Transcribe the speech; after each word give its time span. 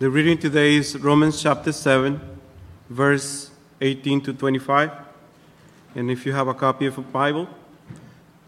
The 0.00 0.08
reading 0.08 0.38
today 0.38 0.76
is 0.76 0.96
Romans 0.96 1.42
chapter 1.42 1.72
7, 1.72 2.18
verse 2.88 3.50
18 3.82 4.22
to 4.22 4.32
25. 4.32 4.92
And 5.94 6.10
if 6.10 6.24
you 6.24 6.32
have 6.32 6.48
a 6.48 6.54
copy 6.54 6.86
of 6.86 6.96
a 6.96 7.02
Bible, 7.02 7.46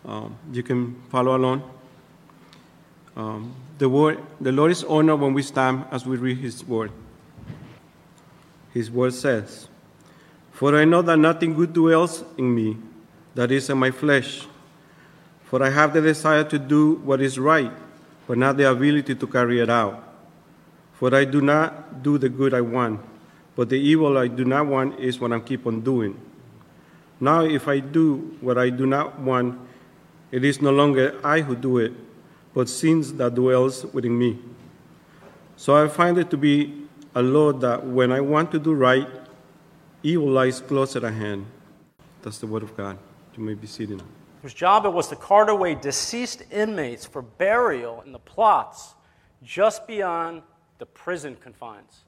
um, 0.07 0.35
you 0.51 0.63
can 0.63 0.99
follow 1.11 1.37
along. 1.37 1.71
Um, 3.15 3.55
the, 3.77 3.87
word, 3.87 4.19
the 4.41 4.51
Lord 4.51 4.71
is 4.71 4.83
honored 4.83 5.21
when 5.21 5.35
we 5.35 5.43
stand 5.43 5.85
as 5.91 6.07
we 6.07 6.17
read 6.17 6.39
His 6.39 6.65
word. 6.65 6.91
His 8.73 8.91
word 8.91 9.13
says, 9.13 9.69
For 10.53 10.75
I 10.75 10.87
know 10.87 11.03
that 11.03 11.19
nothing 11.19 11.53
good 11.53 11.75
dwells 11.75 12.25
in 12.39 12.55
me, 12.55 12.79
that 13.35 13.51
is 13.51 13.69
in 13.69 13.77
my 13.77 13.91
flesh. 13.91 14.47
For 15.45 15.63
I 15.63 15.69
have 15.69 15.93
the 15.93 16.01
desire 16.01 16.45
to 16.45 16.59
do 16.59 16.95
what 17.05 17.21
is 17.21 17.39
right, 17.39 17.73
but 18.27 18.39
not 18.39 18.57
the 18.57 18.71
ability 18.71 19.17
to 19.17 19.27
carry 19.27 19.61
it 19.61 19.69
out. 19.69 20.12
For 21.03 21.13
I 21.13 21.25
do 21.25 21.41
not 21.41 22.05
do 22.05 22.17
the 22.17 22.29
good 22.29 22.55
I 22.55 22.61
want, 22.61 23.01
but 23.57 23.69
the 23.69 23.75
evil 23.75 24.17
I 24.17 24.29
do 24.29 24.45
not 24.45 24.69
want 24.69 25.01
is 25.01 25.19
what 25.19 25.33
I 25.33 25.41
keep 25.41 25.67
on 25.67 25.81
doing. 25.81 26.15
Now, 27.19 27.41
if 27.43 27.67
I 27.67 27.81
do 27.81 28.39
what 28.41 28.57
I 28.57 28.71
do 28.71 28.87
not 28.87 29.19
want, 29.19 29.59
it 30.31 30.45
is 30.45 30.63
no 30.63 30.71
longer 30.71 31.19
I 31.25 31.41
who 31.41 31.57
do 31.57 31.79
it, 31.79 31.93
but 32.55 32.69
sin 32.69 33.01
that 33.17 33.35
dwells 33.35 33.85
within 33.87 34.17
me. 34.17 34.39
So 35.57 35.75
I 35.75 35.89
find 35.89 36.19
it 36.19 36.31
to 36.31 36.37
be 36.37 36.87
a 37.17 37.21
law 37.21 37.53
that 37.53 37.85
when 37.85 38.13
I 38.13 38.21
want 38.21 38.53
to 38.53 38.61
do 38.61 38.73
right, 38.73 39.09
evil 40.05 40.29
lies 40.29 40.61
close 40.61 40.95
at 40.95 41.03
hand. 41.03 41.47
That's 42.23 42.39
the 42.39 42.47
word 42.47 42.63
of 42.63 42.77
God. 42.77 42.97
You 43.37 43.43
may 43.43 43.55
be 43.55 43.67
seated 43.67 44.01
whose 44.41 44.55
job 44.55 44.85
it 44.85 44.93
was 44.93 45.09
to 45.09 45.17
cart 45.17 45.49
away 45.49 45.75
deceased 45.75 46.43
inmates 46.53 47.05
for 47.05 47.23
burial 47.23 48.03
in 48.03 48.13
the 48.13 48.19
plots 48.21 48.95
just 49.43 49.87
beyond 49.89 50.43
the 50.83 50.87
prison 50.87 51.37
confines. 51.37 52.01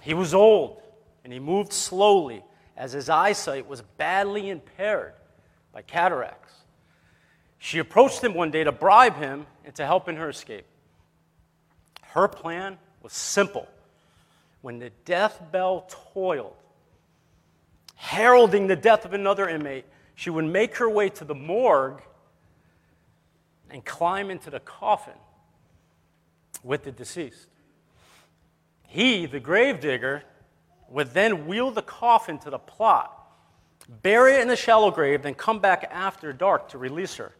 He 0.00 0.14
was 0.14 0.32
old 0.32 0.80
and 1.24 1.30
he 1.30 1.38
moved 1.38 1.74
slowly 1.74 2.42
as 2.74 2.92
his 2.92 3.10
eyesight 3.10 3.68
was 3.68 3.82
badly 3.98 4.48
impaired 4.48 5.12
by 5.70 5.82
cataracts. 5.82 6.54
She 7.58 7.78
approached 7.78 8.24
him 8.24 8.32
one 8.32 8.50
day 8.50 8.64
to 8.64 8.72
bribe 8.72 9.16
him 9.16 9.46
and 9.66 9.74
to 9.74 9.84
help 9.84 10.08
in 10.08 10.16
her 10.16 10.30
escape. 10.30 10.64
Her 12.00 12.28
plan 12.28 12.78
was 13.02 13.12
simple. 13.12 13.68
When 14.62 14.78
the 14.78 14.88
death 15.04 15.42
bell 15.52 15.86
tolled, 16.14 16.56
heralding 17.94 18.68
the 18.68 18.76
death 18.76 19.04
of 19.04 19.12
another 19.12 19.46
inmate, 19.50 19.84
she 20.14 20.30
would 20.30 20.46
make 20.46 20.76
her 20.76 20.88
way 20.88 21.10
to 21.10 21.26
the 21.26 21.34
morgue 21.34 22.00
and 23.68 23.84
climb 23.84 24.30
into 24.30 24.48
the 24.48 24.60
coffin 24.60 25.12
with 26.62 26.84
the 26.84 26.92
deceased. 26.92 27.46
He, 28.90 29.26
the 29.26 29.38
gravedigger, 29.38 30.24
would 30.88 31.14
then 31.14 31.46
wheel 31.46 31.70
the 31.70 31.80
coffin 31.80 32.38
to 32.40 32.50
the 32.50 32.58
plot, 32.58 33.16
bury 34.02 34.34
it 34.34 34.40
in 34.40 34.48
the 34.48 34.56
shallow 34.56 34.90
grave, 34.90 35.22
then 35.22 35.34
come 35.34 35.60
back 35.60 35.88
after 35.92 36.32
dark 36.32 36.70
to 36.70 36.78
release 36.78 37.14
her. 37.14 37.30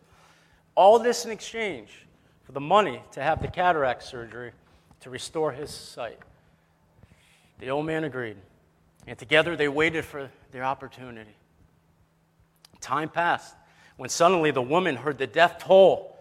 All 0.76 1.00
this 1.00 1.24
in 1.24 1.32
exchange 1.32 2.06
for 2.44 2.52
the 2.52 2.60
money 2.60 3.02
to 3.12 3.20
have 3.20 3.42
the 3.42 3.48
cataract 3.48 4.04
surgery 4.04 4.52
to 5.00 5.10
restore 5.10 5.50
his 5.50 5.74
sight. 5.74 6.20
The 7.58 7.70
old 7.70 7.84
man 7.84 8.04
agreed, 8.04 8.36
and 9.08 9.18
together 9.18 9.56
they 9.56 9.66
waited 9.66 10.04
for 10.04 10.30
their 10.52 10.62
opportunity. 10.62 11.34
Time 12.80 13.08
passed 13.08 13.56
when 13.96 14.08
suddenly 14.08 14.52
the 14.52 14.62
woman 14.62 14.94
heard 14.94 15.18
the 15.18 15.26
death 15.26 15.58
toll. 15.58 16.16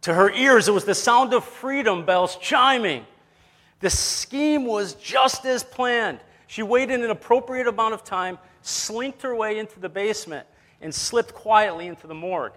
To 0.00 0.14
her 0.14 0.30
ears, 0.30 0.68
it 0.68 0.72
was 0.72 0.86
the 0.86 0.94
sound 0.94 1.34
of 1.34 1.44
freedom 1.44 2.06
bells 2.06 2.36
chiming. 2.36 3.04
The 3.84 3.90
scheme 3.90 4.64
was 4.64 4.94
just 4.94 5.44
as 5.44 5.62
planned. 5.62 6.18
She 6.46 6.62
waited 6.62 7.00
an 7.00 7.10
appropriate 7.10 7.66
amount 7.66 7.92
of 7.92 8.02
time, 8.02 8.38
slinked 8.62 9.20
her 9.20 9.36
way 9.36 9.58
into 9.58 9.78
the 9.78 9.90
basement, 9.90 10.46
and 10.80 10.94
slipped 10.94 11.34
quietly 11.34 11.86
into 11.86 12.06
the 12.06 12.14
morgue. 12.14 12.54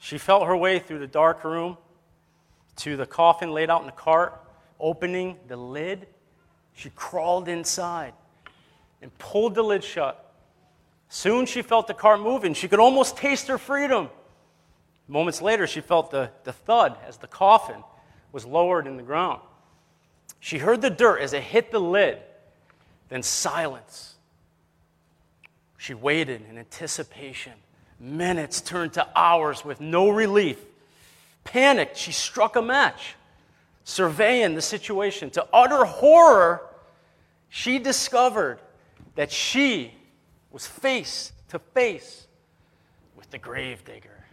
She 0.00 0.18
felt 0.18 0.44
her 0.48 0.56
way 0.56 0.80
through 0.80 0.98
the 0.98 1.06
dark 1.06 1.44
room 1.44 1.78
to 2.78 2.96
the 2.96 3.06
coffin 3.06 3.52
laid 3.52 3.70
out 3.70 3.78
in 3.78 3.86
the 3.86 3.92
cart. 3.92 4.34
Opening 4.80 5.36
the 5.46 5.56
lid, 5.56 6.08
she 6.74 6.90
crawled 6.90 7.46
inside 7.46 8.12
and 9.00 9.16
pulled 9.18 9.54
the 9.54 9.62
lid 9.62 9.84
shut. 9.84 10.34
Soon 11.08 11.46
she 11.46 11.62
felt 11.62 11.86
the 11.86 11.94
cart 11.94 12.20
moving. 12.20 12.54
She 12.54 12.66
could 12.66 12.80
almost 12.80 13.16
taste 13.16 13.46
her 13.46 13.56
freedom. 13.56 14.08
Moments 15.06 15.40
later, 15.40 15.64
she 15.68 15.80
felt 15.80 16.10
the, 16.10 16.32
the 16.42 16.52
thud 16.52 16.98
as 17.06 17.18
the 17.18 17.28
coffin 17.28 17.84
was 18.32 18.44
lowered 18.44 18.88
in 18.88 18.96
the 18.96 19.04
ground. 19.04 19.42
She 20.46 20.58
heard 20.58 20.80
the 20.80 20.90
dirt 20.90 21.18
as 21.22 21.32
it 21.32 21.42
hit 21.42 21.72
the 21.72 21.80
lid, 21.80 22.18
then 23.08 23.24
silence. 23.24 24.14
She 25.76 25.92
waited 25.92 26.40
in 26.48 26.56
anticipation. 26.56 27.54
Minutes 27.98 28.60
turned 28.60 28.92
to 28.92 29.08
hours 29.18 29.64
with 29.64 29.80
no 29.80 30.08
relief. 30.08 30.64
Panicked, 31.42 31.96
she 31.96 32.12
struck 32.12 32.54
a 32.54 32.62
match, 32.62 33.16
surveying 33.82 34.54
the 34.54 34.62
situation. 34.62 35.30
To 35.30 35.44
utter 35.52 35.84
horror, 35.84 36.62
she 37.48 37.80
discovered 37.80 38.60
that 39.16 39.32
she 39.32 39.94
was 40.52 40.64
face 40.64 41.32
to 41.48 41.58
face 41.58 42.28
with 43.16 43.28
the 43.32 43.38
gravedigger. 43.38 44.26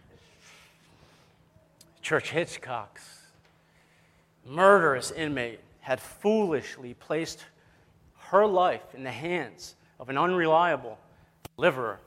Church 2.02 2.30
Hitchcock's 2.30 3.18
murderous 4.46 5.10
inmate 5.10 5.58
had 5.84 6.00
foolishly 6.00 6.94
placed 6.94 7.44
her 8.30 8.46
life 8.46 8.94
in 8.94 9.04
the 9.04 9.10
hands 9.10 9.74
of 10.00 10.08
an 10.08 10.16
unreliable 10.16 10.98
deliverer, 11.56 12.00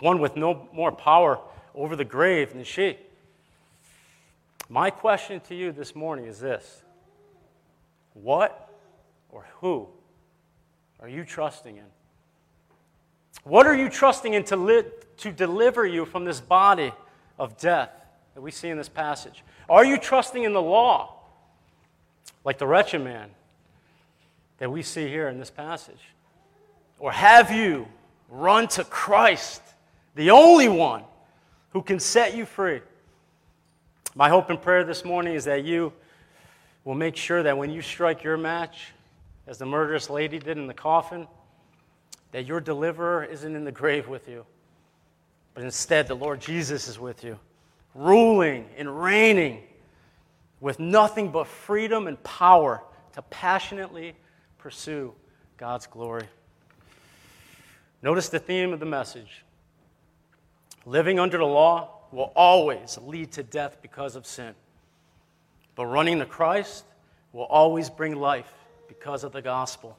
one 0.00 0.18
with 0.18 0.34
no 0.34 0.66
more 0.72 0.90
power 0.90 1.38
over 1.74 1.94
the 1.94 2.06
grave 2.06 2.54
than 2.54 2.64
she. 2.64 2.96
My 4.70 4.88
question 4.88 5.40
to 5.40 5.54
you 5.54 5.72
this 5.72 5.94
morning 5.94 6.24
is 6.24 6.40
this 6.40 6.82
What 8.14 8.70
or 9.28 9.44
who 9.60 9.86
are 11.00 11.08
you 11.08 11.22
trusting 11.22 11.76
in? 11.76 11.84
What 13.42 13.66
are 13.66 13.76
you 13.76 13.90
trusting 13.90 14.32
in 14.32 14.42
to, 14.44 14.56
li- 14.56 14.84
to 15.18 15.30
deliver 15.30 15.84
you 15.84 16.06
from 16.06 16.24
this 16.24 16.40
body 16.40 16.92
of 17.38 17.58
death 17.58 17.90
that 18.34 18.40
we 18.40 18.50
see 18.50 18.70
in 18.70 18.78
this 18.78 18.88
passage? 18.88 19.44
Are 19.68 19.84
you 19.84 19.98
trusting 19.98 20.44
in 20.44 20.54
the 20.54 20.62
law, 20.62 21.13
like 22.44 22.58
the 22.58 22.66
wretched 22.66 23.02
man 23.02 23.30
that 24.58 24.70
we 24.70 24.82
see 24.82 25.08
here 25.08 25.28
in 25.28 25.38
this 25.38 25.50
passage? 25.50 26.00
Or 26.98 27.10
have 27.10 27.50
you 27.50 27.88
run 28.28 28.68
to 28.68 28.84
Christ, 28.84 29.62
the 30.14 30.30
only 30.30 30.68
one 30.68 31.02
who 31.70 31.82
can 31.82 31.98
set 31.98 32.36
you 32.36 32.46
free? 32.46 32.80
My 34.14 34.28
hope 34.28 34.50
and 34.50 34.60
prayer 34.60 34.84
this 34.84 35.04
morning 35.04 35.34
is 35.34 35.44
that 35.46 35.64
you 35.64 35.92
will 36.84 36.94
make 36.94 37.16
sure 37.16 37.42
that 37.42 37.58
when 37.58 37.70
you 37.70 37.82
strike 37.82 38.22
your 38.22 38.36
match, 38.36 38.92
as 39.46 39.58
the 39.58 39.66
murderous 39.66 40.08
lady 40.08 40.38
did 40.38 40.56
in 40.56 40.66
the 40.66 40.74
coffin, 40.74 41.26
that 42.32 42.46
your 42.46 42.60
deliverer 42.60 43.24
isn't 43.24 43.54
in 43.54 43.64
the 43.64 43.72
grave 43.72 44.08
with 44.08 44.28
you, 44.28 44.44
but 45.54 45.64
instead 45.64 46.08
the 46.08 46.14
Lord 46.14 46.40
Jesus 46.40 46.88
is 46.88 46.98
with 46.98 47.24
you, 47.24 47.38
ruling 47.94 48.66
and 48.76 49.02
reigning 49.02 49.62
with 50.64 50.80
nothing 50.80 51.30
but 51.30 51.46
freedom 51.46 52.06
and 52.06 52.20
power 52.22 52.82
to 53.12 53.20
passionately 53.20 54.14
pursue 54.56 55.12
God's 55.58 55.86
glory. 55.86 56.26
Notice 58.00 58.30
the 58.30 58.38
theme 58.38 58.72
of 58.72 58.80
the 58.80 58.86
message. 58.86 59.44
Living 60.86 61.20
under 61.20 61.36
the 61.36 61.44
law 61.44 61.90
will 62.12 62.32
always 62.34 62.98
lead 63.02 63.30
to 63.32 63.42
death 63.42 63.76
because 63.82 64.16
of 64.16 64.24
sin. 64.24 64.54
But 65.74 65.84
running 65.84 66.18
to 66.20 66.24
Christ 66.24 66.84
will 67.34 67.44
always 67.44 67.90
bring 67.90 68.16
life 68.16 68.50
because 68.88 69.22
of 69.22 69.32
the 69.32 69.42
gospel. 69.42 69.98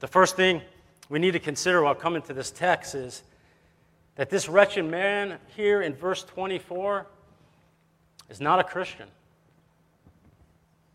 The 0.00 0.08
first 0.08 0.34
thing 0.34 0.60
we 1.08 1.20
need 1.20 1.34
to 1.34 1.38
consider 1.38 1.84
while 1.84 1.94
coming 1.94 2.22
to 2.22 2.34
this 2.34 2.50
text 2.50 2.96
is 2.96 3.22
that 4.16 4.28
this 4.28 4.48
wretched 4.48 4.86
man 4.86 5.38
here 5.54 5.82
in 5.82 5.94
verse 5.94 6.24
24 6.24 7.06
is 8.28 8.40
not 8.40 8.58
a 8.58 8.64
Christian. 8.64 9.06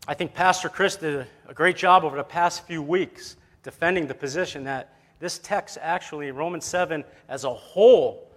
I 0.06 0.14
think 0.14 0.34
Pastor 0.34 0.68
Chris 0.68 0.96
did 0.96 1.26
a 1.48 1.54
great 1.54 1.76
job 1.76 2.04
over 2.04 2.16
the 2.16 2.24
past 2.24 2.66
few 2.66 2.82
weeks 2.82 3.36
defending 3.62 4.06
the 4.06 4.14
position 4.14 4.64
that 4.64 4.94
this 5.20 5.38
text, 5.38 5.78
actually, 5.80 6.30
Romans 6.32 6.64
7 6.64 7.04
as 7.28 7.44
a 7.44 7.54
whole, 7.54 8.28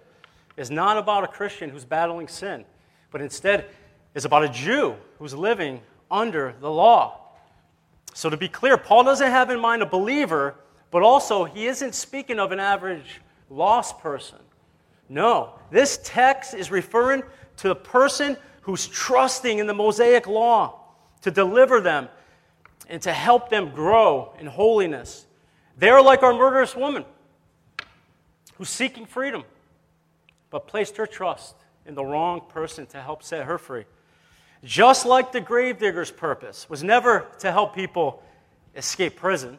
is 0.58 0.70
not 0.70 0.98
about 0.98 1.24
a 1.24 1.28
Christian 1.28 1.70
who's 1.70 1.86
battling 1.86 2.28
sin, 2.28 2.66
but 3.12 3.22
instead 3.22 3.66
is 4.14 4.26
about 4.26 4.44
a 4.44 4.50
Jew 4.50 4.96
who's 5.18 5.34
living 5.34 5.82
under 6.12 6.54
the 6.60 6.70
law. 6.70 7.22
So, 8.14 8.30
to 8.30 8.38
be 8.38 8.48
clear, 8.48 8.78
Paul 8.78 9.04
doesn't 9.04 9.30
have 9.30 9.50
in 9.50 9.60
mind 9.60 9.82
a 9.82 9.88
believer 9.88 10.56
but 10.96 11.04
also, 11.04 11.44
he 11.44 11.68
isn't 11.68 11.94
speaking 11.94 12.40
of 12.40 12.54
an 12.54 12.60
average 12.62 13.20
lost 13.50 14.00
person. 14.00 14.40
No, 15.10 15.56
this 15.70 16.00
text 16.06 16.54
is 16.54 16.72
referring 16.72 17.22
to 17.58 17.68
the 17.68 17.76
person 17.76 18.38
who's 18.62 18.88
trusting 18.88 19.60
in 19.60 19.68
the 19.68 19.74
Mosaic 19.74 20.26
law, 20.26 20.85
to 21.26 21.32
deliver 21.32 21.82
them, 21.82 22.08
and 22.88 23.02
to 23.02 23.12
help 23.12 23.50
them 23.50 23.72
grow 23.72 24.32
in 24.40 24.46
holiness. 24.46 25.26
They're 25.76 26.00
like 26.00 26.22
our 26.22 26.34
murderous 26.34 26.76
woman 26.76 27.04
who's 28.60 28.70
seeking 28.70 29.08
freedom, 29.08 29.44
but 30.52 30.68
placed 30.68 30.98
her 30.98 31.08
trust 31.08 31.56
in 31.88 31.96
the 31.96 32.06
wrong 32.06 32.44
person 32.50 32.86
to 32.86 33.02
help 33.02 33.24
set 33.24 33.44
her 33.48 33.58
free. 33.58 33.86
Just 34.64 35.08
like 35.08 35.32
the 35.32 35.42
gravedigger's 35.42 36.12
purpose 36.12 36.70
was 36.70 36.84
never 36.84 37.26
to 37.40 37.52
help 37.52 37.74
people 37.74 38.22
escape 38.76 39.16
prison, 39.16 39.58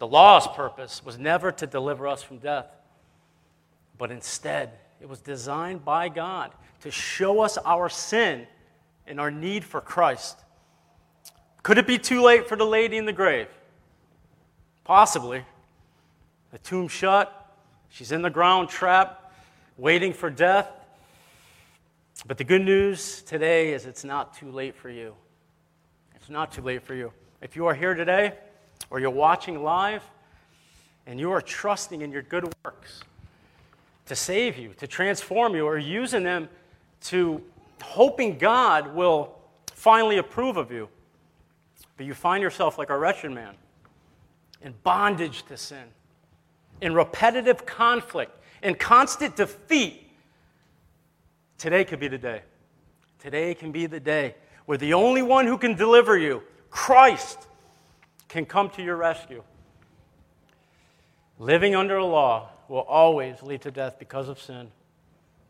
the 0.00 0.08
law's 0.08 0.48
purpose 0.48 1.04
was 1.04 1.20
never 1.20 1.52
to 1.52 1.68
deliver 1.68 2.08
us 2.08 2.20
from 2.20 2.38
death, 2.38 2.66
but 3.96 4.10
instead, 4.10 4.72
it 5.00 5.08
was 5.08 5.20
designed 5.20 5.84
by 5.84 6.08
God 6.08 6.50
to 6.80 6.90
show 6.90 7.42
us 7.42 7.58
our 7.58 7.88
sin 7.88 8.48
and 9.06 9.20
our 9.20 9.30
need 9.30 9.64
for 9.64 9.80
Christ. 9.80 10.38
Could 11.62 11.78
it 11.78 11.86
be 11.86 11.98
too 11.98 12.22
late 12.22 12.48
for 12.48 12.56
the 12.56 12.64
lady 12.64 12.96
in 12.96 13.04
the 13.04 13.12
grave? 13.12 13.48
Possibly. 14.84 15.44
The 16.50 16.58
tomb 16.58 16.88
shut, 16.88 17.56
she's 17.88 18.12
in 18.12 18.22
the 18.22 18.30
ground 18.30 18.68
trapped, 18.68 19.32
waiting 19.78 20.12
for 20.12 20.28
death. 20.28 20.68
But 22.26 22.38
the 22.38 22.44
good 22.44 22.62
news 22.62 23.22
today 23.22 23.72
is 23.72 23.86
it's 23.86 24.04
not 24.04 24.34
too 24.34 24.50
late 24.50 24.76
for 24.76 24.90
you. 24.90 25.14
It's 26.14 26.28
not 26.28 26.52
too 26.52 26.62
late 26.62 26.82
for 26.82 26.94
you. 26.94 27.12
If 27.40 27.56
you 27.56 27.66
are 27.66 27.74
here 27.74 27.94
today 27.94 28.34
or 28.90 29.00
you're 29.00 29.10
watching 29.10 29.62
live 29.62 30.02
and 31.06 31.18
you 31.18 31.32
are 31.32 31.40
trusting 31.40 32.02
in 32.02 32.12
your 32.12 32.22
good 32.22 32.52
works 32.64 33.02
to 34.06 34.14
save 34.14 34.56
you, 34.56 34.74
to 34.74 34.86
transform 34.86 35.54
you, 35.54 35.64
or 35.64 35.78
using 35.78 36.22
them 36.22 36.48
to 37.02 37.42
hoping 37.82 38.38
God 38.38 38.94
will 38.94 39.34
finally 39.74 40.18
approve 40.18 40.56
of 40.56 40.70
you, 40.70 40.88
but 41.96 42.06
you 42.06 42.14
find 42.14 42.42
yourself 42.42 42.78
like 42.78 42.90
a 42.90 42.96
wretched 42.96 43.32
man 43.32 43.54
in 44.62 44.74
bondage 44.82 45.42
to 45.44 45.56
sin, 45.56 45.84
in 46.80 46.94
repetitive 46.94 47.66
conflict, 47.66 48.32
in 48.62 48.74
constant 48.74 49.36
defeat 49.36 50.02
Today 51.62 51.84
could 51.84 52.00
be 52.00 52.08
the 52.08 52.18
day. 52.18 52.42
Today 53.20 53.54
can 53.54 53.70
be 53.70 53.86
the 53.86 54.00
day 54.00 54.34
where 54.66 54.76
the 54.76 54.94
only 54.94 55.22
one 55.22 55.46
who 55.46 55.56
can 55.56 55.76
deliver 55.76 56.18
you, 56.18 56.42
Christ, 56.70 57.38
can 58.28 58.46
come 58.46 58.68
to 58.70 58.82
your 58.82 58.96
rescue. 58.96 59.44
Living 61.38 61.76
under 61.76 61.98
a 61.98 62.04
law 62.04 62.48
will 62.66 62.80
always 62.80 63.44
lead 63.44 63.62
to 63.62 63.70
death 63.70 64.00
because 64.00 64.28
of 64.28 64.40
sin, 64.40 64.72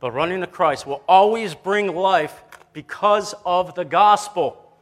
but 0.02 0.12
running 0.12 0.40
to 0.40 0.48
Christ 0.48 0.84
will 0.84 1.00
always 1.06 1.54
bring 1.54 1.94
life 1.94 2.42
because 2.72 3.36
of 3.46 3.76
the 3.76 3.84
gospel. 3.84 4.76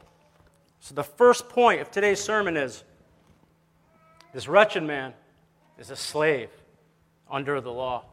So, 0.81 0.95
the 0.95 1.05
first 1.05 1.51
point 1.51 1.83
of 1.83 1.91
today's 1.91 2.19
sermon 2.19 2.57
is 2.57 2.85
this 4.33 4.49
wretched 4.49 4.83
man 4.83 5.13
is 5.79 5.91
a 5.91 5.97
slave 5.97 6.49
under 7.31 7.61
the 7.61 7.71
law. 7.71 8.07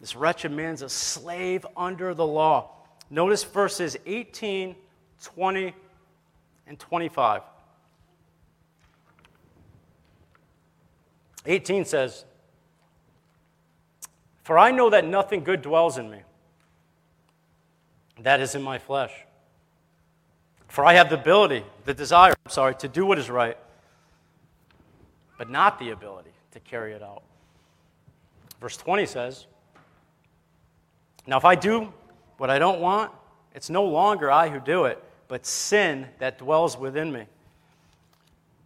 This 0.00 0.16
wretched 0.16 0.52
man 0.52 0.72
is 0.72 0.80
a 0.80 0.88
slave 0.88 1.66
under 1.76 2.14
the 2.14 2.26
law. 2.26 2.70
Notice 3.10 3.44
verses 3.44 3.98
18, 4.06 4.74
20, 5.22 5.74
and 6.66 6.78
25. 6.78 7.42
18 11.44 11.84
says, 11.84 12.24
For 14.42 14.58
I 14.58 14.70
know 14.70 14.90
that 14.90 15.06
nothing 15.06 15.44
good 15.44 15.62
dwells 15.62 15.98
in 15.98 16.10
me, 16.10 16.20
that 18.20 18.40
is 18.40 18.54
in 18.54 18.62
my 18.62 18.78
flesh. 18.78 19.12
For 20.68 20.84
I 20.84 20.94
have 20.94 21.10
the 21.10 21.20
ability, 21.20 21.64
the 21.84 21.94
desire, 21.94 22.34
I'm 22.44 22.50
sorry, 22.50 22.74
to 22.76 22.88
do 22.88 23.04
what 23.04 23.18
is 23.18 23.30
right, 23.30 23.56
but 25.38 25.50
not 25.50 25.78
the 25.78 25.90
ability 25.90 26.32
to 26.52 26.60
carry 26.60 26.92
it 26.92 27.02
out. 27.02 27.22
Verse 28.60 28.76
20 28.76 29.06
says, 29.06 29.46
now, 31.26 31.36
if 31.36 31.44
I 31.44 31.54
do 31.54 31.92
what 32.38 32.50
I 32.50 32.58
don't 32.58 32.80
want, 32.80 33.12
it's 33.54 33.70
no 33.70 33.84
longer 33.84 34.30
I 34.30 34.48
who 34.48 34.58
do 34.58 34.86
it, 34.86 35.02
but 35.28 35.46
sin 35.46 36.08
that 36.18 36.38
dwells 36.38 36.76
within 36.76 37.12
me. 37.12 37.24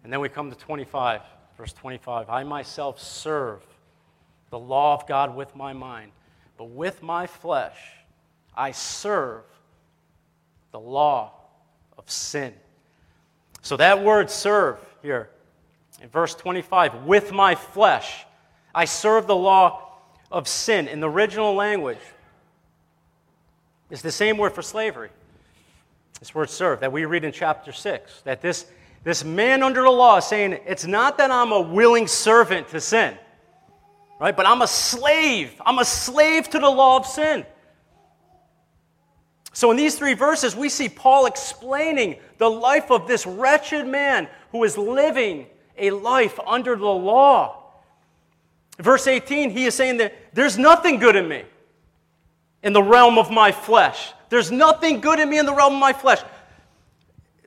And 0.02 0.12
then 0.12 0.20
we 0.20 0.28
come 0.28 0.50
to 0.50 0.56
25, 0.56 1.20
verse 1.58 1.72
25. 1.74 2.30
I 2.30 2.44
myself 2.44 3.00
serve 3.00 3.62
the 4.50 4.58
law 4.58 4.94
of 4.94 5.06
God 5.06 5.36
with 5.36 5.54
my 5.56 5.72
mind, 5.72 6.12
but 6.56 6.70
with 6.70 7.02
my 7.02 7.26
flesh 7.26 7.76
I 8.56 8.72
serve 8.72 9.42
the 10.72 10.80
law 10.80 11.32
of 11.98 12.10
sin. 12.10 12.54
So 13.62 13.76
that 13.76 14.02
word 14.02 14.30
serve 14.30 14.78
here 15.02 15.30
in 16.02 16.08
verse 16.08 16.34
25, 16.34 17.04
with 17.04 17.32
my 17.32 17.54
flesh, 17.54 18.24
I 18.74 18.84
serve 18.84 19.26
the 19.26 19.36
law 19.36 19.98
of 20.30 20.46
sin. 20.46 20.88
In 20.88 21.00
the 21.00 21.08
original 21.08 21.54
language, 21.54 21.98
it's 23.90 24.02
the 24.02 24.12
same 24.12 24.36
word 24.36 24.52
for 24.52 24.62
slavery. 24.62 25.10
This 26.20 26.34
word 26.34 26.50
serve 26.50 26.80
that 26.80 26.92
we 26.92 27.04
read 27.04 27.24
in 27.24 27.32
chapter 27.32 27.72
6. 27.72 28.22
That 28.22 28.42
this, 28.42 28.66
this 29.04 29.24
man 29.24 29.62
under 29.62 29.82
the 29.82 29.90
law 29.90 30.18
is 30.18 30.24
saying, 30.24 30.58
it's 30.66 30.86
not 30.86 31.18
that 31.18 31.30
I'm 31.30 31.52
a 31.52 31.60
willing 31.60 32.06
servant 32.06 32.68
to 32.68 32.80
sin, 32.80 33.16
right? 34.18 34.36
But 34.36 34.46
I'm 34.46 34.62
a 34.62 34.66
slave. 34.66 35.60
I'm 35.64 35.78
a 35.78 35.84
slave 35.84 36.48
to 36.50 36.58
the 36.58 36.68
law 36.68 36.96
of 36.96 37.06
sin. 37.06 37.44
So, 39.52 39.70
in 39.70 39.76
these 39.78 39.96
three 39.96 40.14
verses, 40.14 40.54
we 40.54 40.68
see 40.68 40.88
Paul 40.88 41.26
explaining 41.26 42.16
the 42.36 42.48
life 42.48 42.90
of 42.90 43.08
this 43.08 43.26
wretched 43.26 43.86
man 43.86 44.28
who 44.52 44.64
is 44.64 44.76
living 44.76 45.46
a 45.78 45.90
life 45.90 46.38
under 46.46 46.76
the 46.76 46.84
law. 46.84 47.62
Verse 48.78 49.06
18, 49.06 49.50
he 49.50 49.64
is 49.64 49.74
saying 49.74 49.96
that 49.98 50.14
there's 50.34 50.58
nothing 50.58 50.98
good 50.98 51.16
in 51.16 51.26
me 51.26 51.44
in 52.62 52.74
the 52.74 52.82
realm 52.82 53.18
of 53.18 53.30
my 53.30 53.50
flesh. 53.52 54.12
There's 54.28 54.50
nothing 54.50 55.00
good 55.00 55.20
in 55.20 55.30
me 55.30 55.38
in 55.38 55.46
the 55.46 55.54
realm 55.54 55.74
of 55.74 55.80
my 55.80 55.94
flesh. 55.94 56.20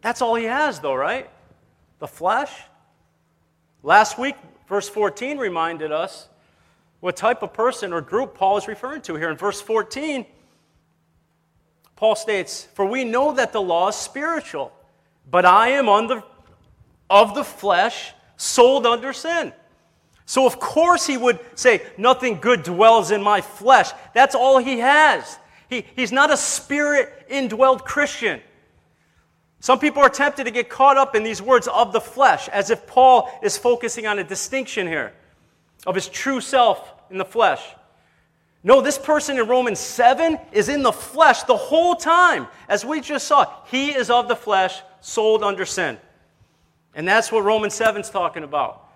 That's 0.01 0.21
all 0.21 0.33
he 0.35 0.45
has, 0.45 0.79
though, 0.79 0.95
right? 0.95 1.29
The 1.99 2.07
flesh. 2.07 2.51
Last 3.83 4.17
week, 4.17 4.35
verse 4.67 4.89
14 4.89 5.37
reminded 5.37 5.91
us 5.91 6.27
what 6.99 7.15
type 7.15 7.43
of 7.43 7.53
person 7.53 7.93
or 7.93 8.01
group 8.01 8.35
Paul 8.35 8.57
is 8.57 8.67
referring 8.67 9.01
to 9.03 9.15
here. 9.15 9.29
In 9.29 9.37
verse 9.37 9.61
14, 9.61 10.25
Paul 11.95 12.15
states, 12.15 12.67
For 12.73 12.85
we 12.85 13.03
know 13.03 13.33
that 13.33 13.53
the 13.53 13.61
law 13.61 13.89
is 13.89 13.95
spiritual, 13.95 14.71
but 15.29 15.45
I 15.45 15.69
am 15.69 15.87
under, 15.87 16.23
of 17.09 17.35
the 17.35 17.43
flesh, 17.43 18.13
sold 18.37 18.85
under 18.85 19.13
sin. 19.13 19.53
So, 20.25 20.45
of 20.45 20.59
course, 20.59 21.07
he 21.07 21.17
would 21.17 21.39
say, 21.55 21.81
Nothing 21.97 22.39
good 22.39 22.63
dwells 22.63 23.11
in 23.11 23.23
my 23.23 23.41
flesh. 23.41 23.91
That's 24.13 24.35
all 24.35 24.59
he 24.59 24.79
has. 24.79 25.39
He, 25.69 25.85
he's 25.95 26.11
not 26.11 26.31
a 26.31 26.37
spirit 26.37 27.27
indwelled 27.29 27.85
Christian. 27.85 28.41
Some 29.61 29.79
people 29.79 30.01
are 30.01 30.09
tempted 30.09 30.45
to 30.45 30.51
get 30.51 30.69
caught 30.69 30.97
up 30.97 31.15
in 31.15 31.23
these 31.23 31.41
words 31.41 31.67
of 31.67 31.91
the 31.91 31.99
flesh, 31.99 32.47
as 32.49 32.69
if 32.69 32.87
Paul 32.87 33.29
is 33.43 33.57
focusing 33.57 34.07
on 34.07 34.19
a 34.19 34.23
distinction 34.23 34.87
here 34.87 35.13
of 35.85 35.95
his 35.95 36.07
true 36.07 36.41
self 36.41 36.93
in 37.09 37.17
the 37.17 37.25
flesh. 37.25 37.61
No, 38.63 38.81
this 38.81 38.97
person 38.97 39.37
in 39.37 39.47
Romans 39.47 39.79
7 39.79 40.37
is 40.51 40.67
in 40.67 40.83
the 40.83 40.91
flesh 40.91 41.43
the 41.43 41.55
whole 41.55 41.95
time. 41.95 42.47
As 42.67 42.83
we 42.83 42.99
just 42.99 43.27
saw, 43.27 43.45
he 43.67 43.91
is 43.95 44.09
of 44.09 44.27
the 44.27 44.35
flesh, 44.35 44.81
sold 44.99 45.43
under 45.43 45.65
sin. 45.65 45.97
And 46.93 47.07
that's 47.07 47.31
what 47.31 47.43
Romans 47.43 47.73
7 47.73 48.01
is 48.01 48.09
talking 48.09 48.43
about. 48.43 48.89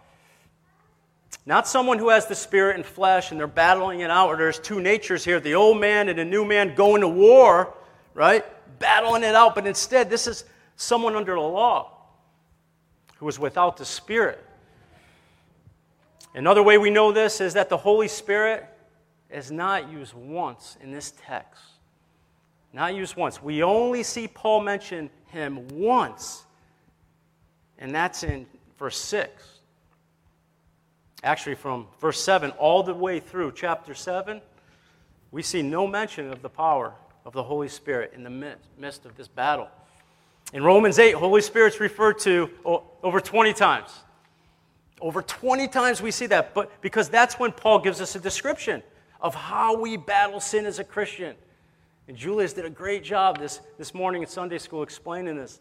Not 1.45 1.67
someone 1.67 1.97
who 1.97 2.09
has 2.09 2.25
the 2.25 2.35
spirit 2.35 2.75
and 2.75 2.85
flesh 2.85 3.31
and 3.31 3.39
they're 3.39 3.47
battling 3.47 4.01
it 4.01 4.09
out, 4.09 4.29
or 4.29 4.37
there's 4.37 4.59
two 4.59 4.79
natures 4.79 5.23
here 5.25 5.39
the 5.39 5.55
old 5.55 5.79
man 5.79 6.09
and 6.09 6.17
the 6.17 6.25
new 6.25 6.45
man 6.45 6.75
going 6.75 7.01
to 7.01 7.07
war, 7.07 7.73
right? 8.13 8.45
Battling 8.79 9.23
it 9.23 9.35
out. 9.35 9.55
But 9.55 9.67
instead, 9.67 10.09
this 10.09 10.27
is 10.27 10.45
someone 10.75 11.15
under 11.15 11.35
the 11.35 11.41
law 11.41 11.91
who 13.17 13.27
is 13.27 13.39
without 13.39 13.77
the 13.77 13.85
spirit. 13.85 14.43
Another 16.33 16.63
way 16.63 16.77
we 16.77 16.89
know 16.89 17.11
this 17.11 17.41
is 17.41 17.53
that 17.53 17.69
the 17.69 17.77
Holy 17.77 18.07
Spirit 18.07 18.65
is 19.29 19.51
not 19.51 19.89
used 19.89 20.13
once 20.13 20.77
in 20.81 20.91
this 20.91 21.13
text. 21.25 21.63
Not 22.71 22.95
used 22.95 23.15
once. 23.15 23.41
We 23.41 23.61
only 23.61 24.03
see 24.03 24.27
Paul 24.27 24.61
mention 24.61 25.09
him 25.27 25.67
once, 25.69 26.45
and 27.77 27.93
that's 27.93 28.23
in 28.23 28.47
verse 28.77 28.97
6 28.97 29.53
actually 31.23 31.55
from 31.55 31.87
verse 31.99 32.21
7 32.21 32.51
all 32.51 32.83
the 32.83 32.93
way 32.93 33.19
through 33.19 33.53
chapter 33.53 33.93
7, 33.93 34.41
we 35.31 35.41
see 35.41 35.61
no 35.61 35.87
mention 35.87 36.31
of 36.31 36.41
the 36.41 36.49
power 36.49 36.93
of 37.25 37.33
the 37.33 37.43
Holy 37.43 37.69
Spirit 37.69 38.11
in 38.13 38.23
the 38.23 38.57
midst 38.77 39.05
of 39.05 39.15
this 39.15 39.27
battle. 39.27 39.69
In 40.53 40.63
Romans 40.63 40.99
8, 40.99 41.13
Holy 41.13 41.41
Spirit's 41.41 41.79
referred 41.79 42.19
to 42.19 42.49
over 43.01 43.19
20 43.19 43.53
times. 43.53 43.89
Over 45.03 45.21
20 45.21 45.67
times 45.67 46.01
we 46.01 46.11
see 46.11 46.27
that, 46.27 46.53
but 46.53 46.81
because 46.81 47.09
that's 47.09 47.37
when 47.37 47.51
Paul 47.51 47.79
gives 47.79 47.99
us 47.99 48.15
a 48.15 48.19
description 48.19 48.81
of 49.19 49.35
how 49.35 49.77
we 49.77 49.97
battle 49.97 50.39
sin 50.39 50.65
as 50.65 50.79
a 50.79 50.83
Christian. 50.85 51.35
And 52.07 52.15
Julius 52.15 52.53
did 52.53 52.63
a 52.63 52.69
great 52.69 53.03
job 53.03 53.37
this, 53.37 53.59
this 53.77 53.93
morning 53.93 54.23
at 54.23 54.29
Sunday 54.29 54.59
school 54.59 54.81
explaining 54.81 55.35
this. 55.35 55.59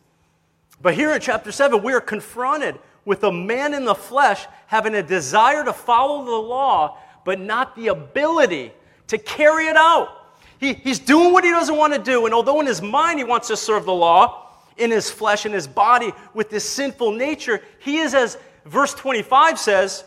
But 0.81 0.95
here 0.95 1.13
in 1.13 1.21
chapter 1.21 1.51
7, 1.51 1.83
we 1.83 1.93
are 1.93 2.01
confronted 2.01 2.79
with 3.05 3.25
a 3.25 3.33
man 3.33 3.75
in 3.75 3.85
the 3.85 3.97
flesh 3.97 4.47
having 4.69 4.95
a 4.95 5.03
desire 5.03 5.65
to 5.65 5.73
follow 5.73 6.25
the 6.25 6.31
law, 6.31 6.99
but 7.25 7.41
not 7.41 7.75
the 7.75 7.89
ability 7.89 8.71
to 9.09 9.19
carry 9.19 9.67
it 9.67 9.77
out. 9.77 10.37
He, 10.61 10.75
he's 10.75 11.01
doing 11.01 11.33
what 11.33 11.43
he 11.43 11.51
doesn't 11.51 11.77
want 11.77 11.95
to 11.95 11.99
do, 11.99 12.27
and 12.27 12.35
although 12.35 12.61
in 12.61 12.67
his 12.67 12.81
mind 12.81 13.19
he 13.19 13.25
wants 13.25 13.49
to 13.49 13.57
serve 13.57 13.87
the 13.87 13.93
law, 13.93 14.39
in 14.77 14.93
his 14.93 15.11
flesh, 15.11 15.47
in 15.47 15.53
his 15.53 15.67
body, 15.67 16.13
with 16.33 16.49
this 16.49 16.65
sinful 16.65 17.11
nature, 17.11 17.61
he 17.81 17.99
is, 17.99 18.15
as 18.15 18.39
verse 18.65 18.95
25 18.95 19.59
says, 19.59 20.05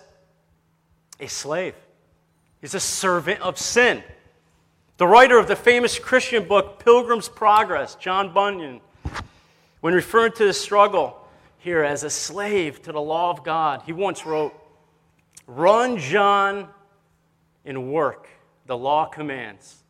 a 1.20 1.28
slave. 1.28 1.76
He's 2.62 2.74
a 2.74 2.80
servant 2.80 3.42
of 3.42 3.58
sin. 3.58 4.04
The 4.98 5.08
writer 5.08 5.38
of 5.38 5.48
the 5.48 5.56
famous 5.56 6.00
Christian 6.00 6.48
book, 6.48 6.84
Pilgrim's 6.84 7.30
Progress, 7.30 7.96
John 7.96 8.34
Bunyan, 8.34 8.82
when 9.82 9.94
referring 9.94 10.32
to 10.34 10.46
the 10.46 10.54
struggle 10.54 11.18
here 11.60 11.84
as 11.84 12.04
a 12.04 12.10
slave 12.10 12.82
to 12.84 12.92
the 12.92 13.02
law 13.02 13.30
of 13.30 13.44
God, 13.44 13.84
he 13.86 13.92
once 13.92 14.26
wrote, 14.26 14.54
Run, 15.48 15.98
John, 15.98 16.70
in 17.66 17.92
work, 17.92 18.28
the 18.66 18.78
law 18.78 19.06
commands, 19.06 19.84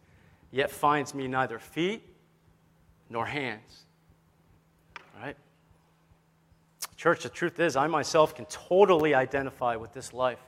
yet 0.51 0.71
finds 0.71 1.13
me 1.13 1.27
neither 1.27 1.59
feet 1.59 2.01
nor 3.09 3.25
hands. 3.25 3.85
Right? 5.21 5.37
Church, 6.97 7.23
the 7.23 7.29
truth 7.29 7.59
is, 7.59 7.75
I 7.75 7.87
myself 7.87 8.35
can 8.35 8.45
totally 8.45 9.13
identify 9.13 9.75
with 9.75 9.93
this 9.93 10.13
life 10.13 10.39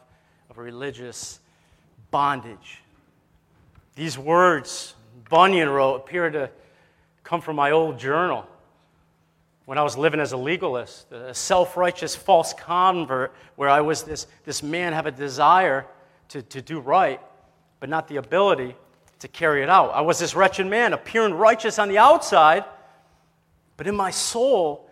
of 0.49 0.57
religious 0.57 1.39
bondage. 2.09 2.81
These 3.95 4.17
words 4.17 4.93
Bunyan 5.29 5.69
wrote 5.69 5.95
appear 5.95 6.29
to 6.29 6.49
come 7.23 7.41
from 7.41 7.55
my 7.55 7.71
old 7.71 7.99
journal 7.99 8.45
when 9.65 9.77
I 9.77 9.83
was 9.83 9.97
living 9.97 10.21
as 10.21 10.31
a 10.31 10.37
legalist, 10.37 11.11
a 11.11 11.33
self 11.33 11.75
righteous 11.75 12.15
false 12.15 12.53
convert, 12.53 13.33
where 13.57 13.67
I 13.67 13.81
was 13.81 14.03
this, 14.03 14.27
this 14.45 14.63
man, 14.63 14.93
have 14.93 15.07
a 15.07 15.11
desire 15.11 15.85
to, 16.29 16.41
to 16.41 16.61
do 16.61 16.79
right, 16.79 17.19
but 17.81 17.89
not 17.89 18.07
the 18.07 18.15
ability 18.15 18.75
to 19.19 19.27
carry 19.27 19.63
it 19.63 19.69
out. 19.69 19.91
I 19.93 20.01
was 20.01 20.19
this 20.19 20.35
wretched 20.35 20.67
man, 20.67 20.93
appearing 20.93 21.33
righteous 21.33 21.79
on 21.79 21.89
the 21.89 21.97
outside, 21.97 22.63
but 23.75 23.87
in 23.87 23.95
my 23.95 24.09
soul, 24.09 24.86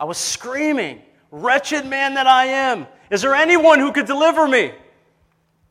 I 0.00 0.04
was 0.04 0.16
screaming, 0.16 1.02
Wretched 1.30 1.86
man 1.86 2.14
that 2.14 2.26
I 2.26 2.46
am, 2.46 2.88
is 3.10 3.22
there 3.22 3.34
anyone 3.34 3.78
who 3.78 3.92
could 3.92 4.06
deliver 4.06 4.48
me? 4.48 4.72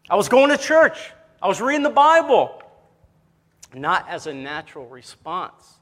I 0.10 0.16
was 0.16 0.30
going 0.30 0.52
to 0.52 0.58
church, 0.58 1.12
I 1.42 1.48
was 1.48 1.60
reading 1.60 1.84
the 1.84 1.90
Bible, 1.90 2.62
not 3.74 4.08
as 4.08 4.28
a 4.28 4.34
natural 4.34 4.88
response 4.88 5.80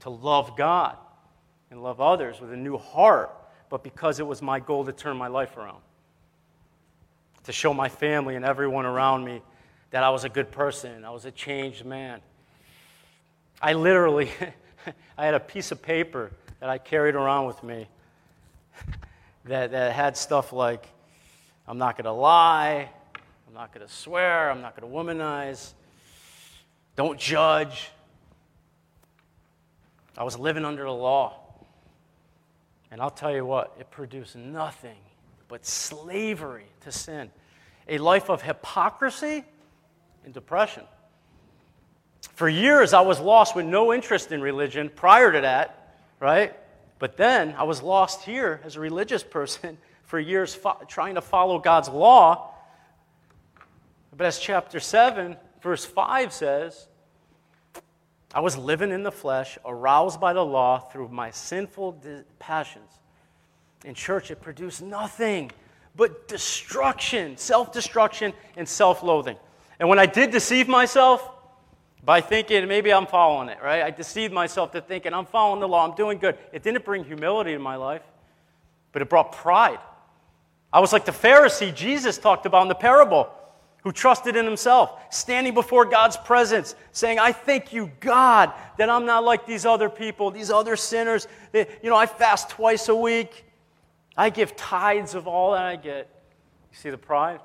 to 0.00 0.10
love 0.10 0.56
God 0.56 0.96
and 1.70 1.82
love 1.82 2.00
others 2.00 2.40
with 2.40 2.52
a 2.52 2.56
new 2.56 2.78
heart, 2.78 3.34
but 3.68 3.82
because 3.82 4.20
it 4.20 4.26
was 4.26 4.40
my 4.40 4.60
goal 4.60 4.84
to 4.86 4.92
turn 4.92 5.16
my 5.16 5.28
life 5.28 5.56
around. 5.56 5.82
To 7.44 7.52
show 7.52 7.74
my 7.74 7.88
family 7.88 8.36
and 8.36 8.44
everyone 8.44 8.86
around 8.86 9.24
me 9.24 9.42
that 9.90 10.02
I 10.02 10.10
was 10.10 10.24
a 10.24 10.28
good 10.28 10.50
person, 10.50 11.04
I 11.04 11.10
was 11.10 11.24
a 11.24 11.30
changed 11.30 11.84
man. 11.84 12.20
I 13.60 13.72
literally, 13.72 14.30
I 15.18 15.24
had 15.24 15.34
a 15.34 15.40
piece 15.40 15.72
of 15.72 15.82
paper 15.82 16.32
that 16.60 16.68
I 16.68 16.78
carried 16.78 17.14
around 17.14 17.46
with 17.46 17.62
me 17.62 17.86
that, 19.44 19.70
that 19.70 19.92
had 19.92 20.16
stuff 20.16 20.52
like, 20.52 20.86
I'm 21.66 21.78
not 21.78 21.96
going 21.96 22.04
to 22.04 22.12
lie, 22.12 22.88
I'm 23.46 23.54
not 23.54 23.72
going 23.72 23.86
to 23.86 23.92
swear, 23.92 24.50
I'm 24.50 24.60
not 24.60 24.78
going 24.78 24.90
to 24.90 24.96
womanize, 24.96 25.72
don't 26.96 27.18
judge. 27.18 27.90
I 30.16 30.24
was 30.24 30.36
living 30.38 30.64
under 30.64 30.82
the 30.82 30.92
law. 30.92 31.36
And 32.90 33.00
I'll 33.00 33.10
tell 33.10 33.32
you 33.32 33.44
what, 33.44 33.76
it 33.78 33.90
produced 33.90 34.34
nothing 34.34 34.96
but 35.46 35.64
slavery 35.64 36.66
to 36.82 36.92
sin, 36.92 37.30
a 37.88 37.98
life 37.98 38.28
of 38.28 38.42
hypocrisy 38.42 39.44
and 40.24 40.34
depression. 40.34 40.84
For 42.34 42.48
years, 42.48 42.92
I 42.92 43.00
was 43.00 43.20
lost 43.20 43.54
with 43.54 43.66
no 43.66 43.92
interest 43.92 44.32
in 44.32 44.40
religion 44.40 44.90
prior 44.94 45.32
to 45.32 45.40
that, 45.40 45.77
right? 46.20 46.54
But 46.98 47.16
then 47.16 47.54
I 47.56 47.64
was 47.64 47.82
lost 47.82 48.22
here 48.22 48.60
as 48.64 48.76
a 48.76 48.80
religious 48.80 49.22
person 49.22 49.78
for 50.04 50.18
years 50.18 50.54
fo- 50.54 50.80
trying 50.88 51.14
to 51.16 51.20
follow 51.20 51.58
God's 51.58 51.88
law. 51.88 52.54
But 54.16 54.26
as 54.26 54.38
chapter 54.38 54.80
7, 54.80 55.36
verse 55.62 55.84
5 55.84 56.32
says, 56.32 56.88
I 58.34 58.40
was 58.40 58.56
living 58.56 58.90
in 58.90 59.02
the 59.02 59.12
flesh, 59.12 59.58
aroused 59.64 60.20
by 60.20 60.32
the 60.32 60.44
law 60.44 60.80
through 60.80 61.08
my 61.08 61.30
sinful 61.30 62.02
passions. 62.38 62.90
In 63.84 63.94
church, 63.94 64.30
it 64.30 64.40
produced 64.42 64.82
nothing 64.82 65.50
but 65.96 66.28
destruction, 66.28 67.36
self 67.36 67.72
destruction, 67.72 68.32
and 68.56 68.68
self 68.68 69.02
loathing. 69.02 69.36
And 69.80 69.88
when 69.88 69.98
I 69.98 70.06
did 70.06 70.30
deceive 70.30 70.68
myself 70.68 71.28
by 72.04 72.20
thinking 72.20 72.66
maybe 72.68 72.92
I'm 72.92 73.06
following 73.06 73.48
it, 73.48 73.58
right? 73.62 73.82
I 73.82 73.90
deceived 73.90 74.32
myself 74.32 74.72
to 74.72 74.80
thinking 74.80 75.12
I'm 75.12 75.26
following 75.26 75.60
the 75.60 75.68
law, 75.68 75.88
I'm 75.88 75.96
doing 75.96 76.18
good. 76.18 76.38
It 76.52 76.62
didn't 76.62 76.84
bring 76.84 77.04
humility 77.04 77.52
in 77.52 77.60
my 77.60 77.76
life, 77.76 78.02
but 78.92 79.02
it 79.02 79.08
brought 79.08 79.32
pride. 79.32 79.80
I 80.72 80.80
was 80.80 80.92
like 80.92 81.04
the 81.04 81.12
Pharisee 81.12 81.74
Jesus 81.74 82.18
talked 82.18 82.46
about 82.46 82.62
in 82.62 82.68
the 82.68 82.74
parable 82.74 83.30
who 83.84 83.92
trusted 83.92 84.36
in 84.36 84.44
himself, 84.44 85.00
standing 85.10 85.54
before 85.54 85.84
God's 85.84 86.16
presence, 86.16 86.74
saying, 86.92 87.18
I 87.18 87.32
thank 87.32 87.72
you, 87.72 87.90
God, 88.00 88.52
that 88.76 88.90
I'm 88.90 89.06
not 89.06 89.24
like 89.24 89.46
these 89.46 89.64
other 89.64 89.88
people, 89.88 90.30
these 90.30 90.50
other 90.50 90.76
sinners. 90.76 91.28
That, 91.52 91.70
you 91.82 91.88
know, 91.88 91.96
I 91.96 92.06
fast 92.06 92.50
twice 92.50 92.88
a 92.88 92.94
week, 92.94 93.44
I 94.16 94.30
give 94.30 94.56
tithes 94.56 95.14
of 95.14 95.28
all 95.28 95.52
that 95.52 95.62
I 95.62 95.76
get. 95.76 96.08
You 96.72 96.76
see 96.76 96.90
the 96.90 96.98
pride? 96.98 97.40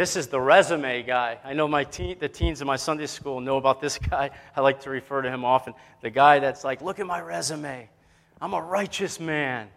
This 0.00 0.16
is 0.16 0.28
the 0.28 0.40
resume 0.40 1.02
guy. 1.02 1.36
I 1.44 1.52
know 1.52 1.68
my 1.68 1.84
teen, 1.84 2.18
the 2.18 2.26
teens 2.26 2.62
in 2.62 2.66
my 2.66 2.76
Sunday 2.76 3.04
school 3.04 3.38
know 3.38 3.58
about 3.58 3.82
this 3.82 3.98
guy. 4.10 4.30
I 4.56 4.62
like 4.62 4.80
to 4.84 4.88
refer 4.88 5.20
to 5.20 5.28
him 5.30 5.44
often. 5.44 5.74
The 6.00 6.08
guy 6.08 6.38
that's 6.38 6.64
like, 6.64 6.80
look 6.80 6.98
at 7.00 7.06
my 7.06 7.20
resume. 7.20 7.86
I'm 8.40 8.54
a 8.54 8.62
righteous 8.62 9.20
man. 9.20 9.68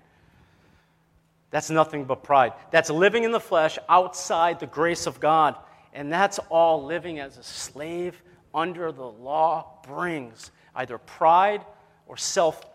That's 1.51 1.69
nothing 1.69 2.05
but 2.05 2.23
pride. 2.23 2.53
That's 2.71 2.89
living 2.89 3.25
in 3.25 3.33
the 3.33 3.39
flesh 3.41 3.77
outside 3.89 4.61
the 4.61 4.65
grace 4.65 5.07
of 5.07 5.19
God. 5.19 5.57
And 5.91 6.09
that's 6.09 6.39
all 6.47 6.85
living 6.85 7.19
as 7.19 7.37
a 7.37 7.43
slave 7.43 8.23
under 8.53 8.93
the 8.93 9.03
law 9.03 9.81
brings 9.85 10.51
either 10.73 10.99
pride 10.99 11.65
or 12.07 12.15
self 12.15 12.65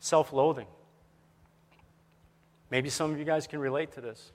self 0.00 0.32
loathing. 0.32 0.66
Maybe 2.68 2.90
some 2.90 3.12
of 3.12 3.18
you 3.20 3.24
guys 3.24 3.46
can 3.46 3.60
relate 3.60 3.92
to 3.92 4.00
this. 4.00 4.32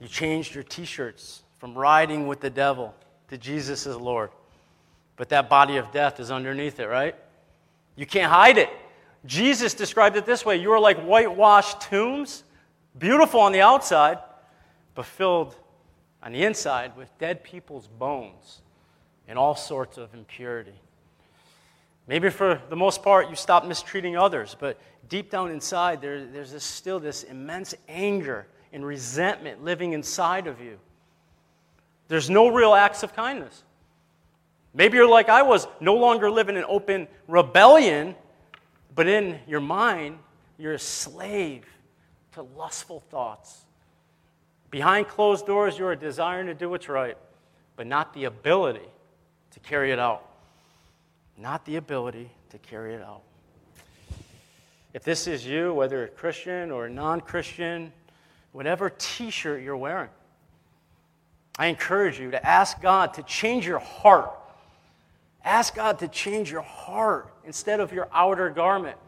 You 0.00 0.08
changed 0.08 0.54
your 0.54 0.64
t 0.64 0.84
shirts 0.84 1.42
from 1.58 1.74
riding 1.74 2.26
with 2.26 2.40
the 2.40 2.50
devil 2.50 2.94
to 3.28 3.38
Jesus 3.38 3.86
as 3.86 3.96
Lord. 3.96 4.30
But 5.16 5.30
that 5.30 5.48
body 5.48 5.78
of 5.78 5.90
death 5.90 6.20
is 6.20 6.30
underneath 6.30 6.78
it, 6.78 6.86
right? 6.86 7.14
You 7.96 8.06
can't 8.06 8.30
hide 8.30 8.58
it. 8.58 8.68
Jesus 9.24 9.74
described 9.74 10.16
it 10.16 10.26
this 10.26 10.44
way 10.44 10.56
You 10.56 10.72
are 10.72 10.80
like 10.80 11.00
whitewashed 11.02 11.80
tombs, 11.80 12.44
beautiful 12.98 13.40
on 13.40 13.52
the 13.52 13.62
outside, 13.62 14.18
but 14.94 15.06
filled 15.06 15.56
on 16.22 16.32
the 16.32 16.44
inside 16.44 16.96
with 16.96 17.16
dead 17.18 17.42
people's 17.42 17.86
bones 17.86 18.60
and 19.28 19.38
all 19.38 19.54
sorts 19.54 19.98
of 19.98 20.12
impurity. 20.14 20.74
Maybe 22.06 22.30
for 22.30 22.60
the 22.68 22.76
most 22.76 23.02
part, 23.02 23.28
you 23.30 23.36
stop 23.36 23.66
mistreating 23.66 24.16
others, 24.16 24.56
but 24.58 24.78
deep 25.08 25.30
down 25.30 25.50
inside, 25.50 26.00
there, 26.00 26.24
there's 26.24 26.52
this, 26.52 26.62
still 26.62 27.00
this 27.00 27.24
immense 27.24 27.74
anger 27.88 28.46
and 28.76 28.86
resentment 28.86 29.64
living 29.64 29.92
inside 29.92 30.46
of 30.46 30.60
you. 30.60 30.78
There's 32.06 32.30
no 32.30 32.46
real 32.46 32.74
acts 32.74 33.02
of 33.02 33.16
kindness. 33.16 33.64
Maybe 34.72 34.96
you're 34.98 35.08
like 35.08 35.28
I 35.28 35.42
was, 35.42 35.66
no 35.80 35.96
longer 35.96 36.30
living 36.30 36.56
in 36.56 36.64
open 36.68 37.08
rebellion 37.26 38.14
but 38.96 39.06
in 39.06 39.38
your 39.46 39.60
mind, 39.60 40.18
you're 40.58 40.72
a 40.72 40.78
slave 40.78 41.64
to 42.32 42.42
lustful 42.42 43.00
thoughts. 43.10 43.60
Behind 44.70 45.06
closed 45.06 45.46
doors, 45.46 45.78
you're 45.78 45.94
desiring 45.94 46.46
to 46.46 46.54
do 46.54 46.70
what's 46.70 46.88
right, 46.88 47.16
but 47.76 47.86
not 47.86 48.14
the 48.14 48.24
ability 48.24 48.88
to 49.52 49.60
carry 49.60 49.92
it 49.92 49.98
out. 49.98 50.26
Not 51.36 51.66
the 51.66 51.76
ability 51.76 52.30
to 52.50 52.58
carry 52.58 52.94
it 52.94 53.02
out. 53.02 53.20
If 54.94 55.04
this 55.04 55.26
is 55.26 55.44
you, 55.44 55.74
whether 55.74 56.04
a 56.04 56.08
Christian 56.08 56.70
or 56.70 56.86
a 56.86 56.90
non 56.90 57.20
Christian, 57.20 57.92
whatever 58.52 58.90
t 58.90 59.30
shirt 59.30 59.62
you're 59.62 59.76
wearing, 59.76 60.10
I 61.58 61.66
encourage 61.66 62.18
you 62.20 62.30
to 62.32 62.46
ask 62.46 62.80
God 62.80 63.14
to 63.14 63.22
change 63.22 63.66
your 63.66 63.78
heart 63.78 64.30
Ask 65.46 65.76
God 65.76 66.00
to 66.00 66.08
change 66.08 66.50
your 66.50 66.62
heart 66.62 67.32
instead 67.44 67.78
of 67.78 67.92
your 67.92 68.08
outer 68.12 68.50
garment. 68.50 68.98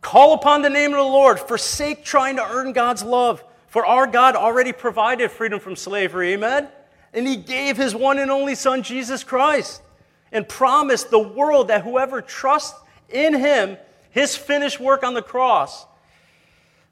Call 0.00 0.34
upon 0.34 0.62
the 0.62 0.70
name 0.70 0.92
of 0.92 0.98
the 0.98 1.02
Lord. 1.02 1.40
Forsake 1.40 2.04
trying 2.04 2.36
to 2.36 2.48
earn 2.48 2.72
God's 2.72 3.02
love. 3.02 3.42
For 3.66 3.84
our 3.84 4.06
God 4.06 4.36
already 4.36 4.72
provided 4.72 5.32
freedom 5.32 5.58
from 5.58 5.74
slavery. 5.74 6.34
Amen? 6.34 6.68
And 7.12 7.26
He 7.26 7.34
gave 7.34 7.76
His 7.76 7.96
one 7.96 8.20
and 8.20 8.30
only 8.30 8.54
Son, 8.54 8.84
Jesus 8.84 9.24
Christ. 9.24 9.82
and 10.30 10.48
promised 10.48 11.10
the 11.10 11.18
world 11.18 11.68
that 11.68 11.82
whoever 11.82 12.20
trusts 12.20 12.78
in 13.08 13.34
him, 13.34 13.76
his 14.10 14.34
finished 14.34 14.80
work 14.80 15.04
on 15.04 15.14
the 15.14 15.22
cross, 15.22 15.86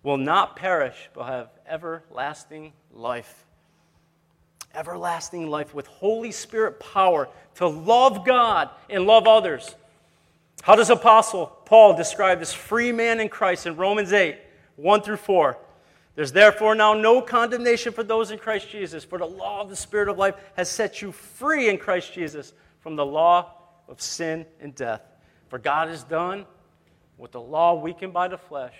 will 0.03 0.17
not 0.17 0.57
perish 0.57 1.11
but 1.15 1.25
have 1.25 1.49
everlasting 1.67 2.73
life. 2.93 3.45
Everlasting 4.75 5.49
life 5.49 5.75
with 5.75 5.87
Holy 5.87 6.33
Spirit 6.33 6.81
power 6.81 7.29
to 7.57 7.67
love 7.67 8.25
God 8.25 8.71
and 8.89 9.07
love 9.07 9.27
others. 9.27 9.75
How 10.63 10.77
does 10.77 10.91
Apostle 10.91 11.47
Paul 11.65 11.97
describe 11.97 12.39
this 12.39 12.53
free 12.53 12.93
man 12.93 13.21
in 13.21 13.29
Christ 13.29 13.67
in 13.67 13.77
Romans 13.77 14.13
8, 14.13 14.37
1 14.77 15.03
through 15.03 15.17
4? 15.17 15.59
There's 16.15 16.33
therefore 16.33 16.75
now 16.75 16.95
no 16.95 17.23
condemnation 17.23 17.93
for 17.93 18.03
those 18.03 18.31
in 18.31 18.39
Christ 18.39 18.71
Jesus, 18.71 19.03
for 19.05 19.19
the 19.19 19.27
law 19.27 19.63
of 19.63 19.71
the 19.71 19.77
Spirit 19.77 20.09
of 20.09 20.19
life 20.19 20.35
has 20.57 20.69
set 20.69 21.03
you 21.03 21.11
free 21.11 21.69
in 21.69 21.79
Christ 21.79 22.13
Jesus 22.13 22.53
from 22.81 22.97
the 22.97 23.07
law 23.07 23.53
of 23.89 24.01
sin 24.01 24.47
and 24.61 24.75
death. 24.75 25.03
For 25.49 25.59
God 25.59 25.89
has 25.89 26.05
done 26.05 26.47
what 27.17 27.33
the 27.33 27.41
law 27.41 27.75
weakened 27.75 28.13
by 28.13 28.29
the 28.29 28.39
flesh 28.39 28.75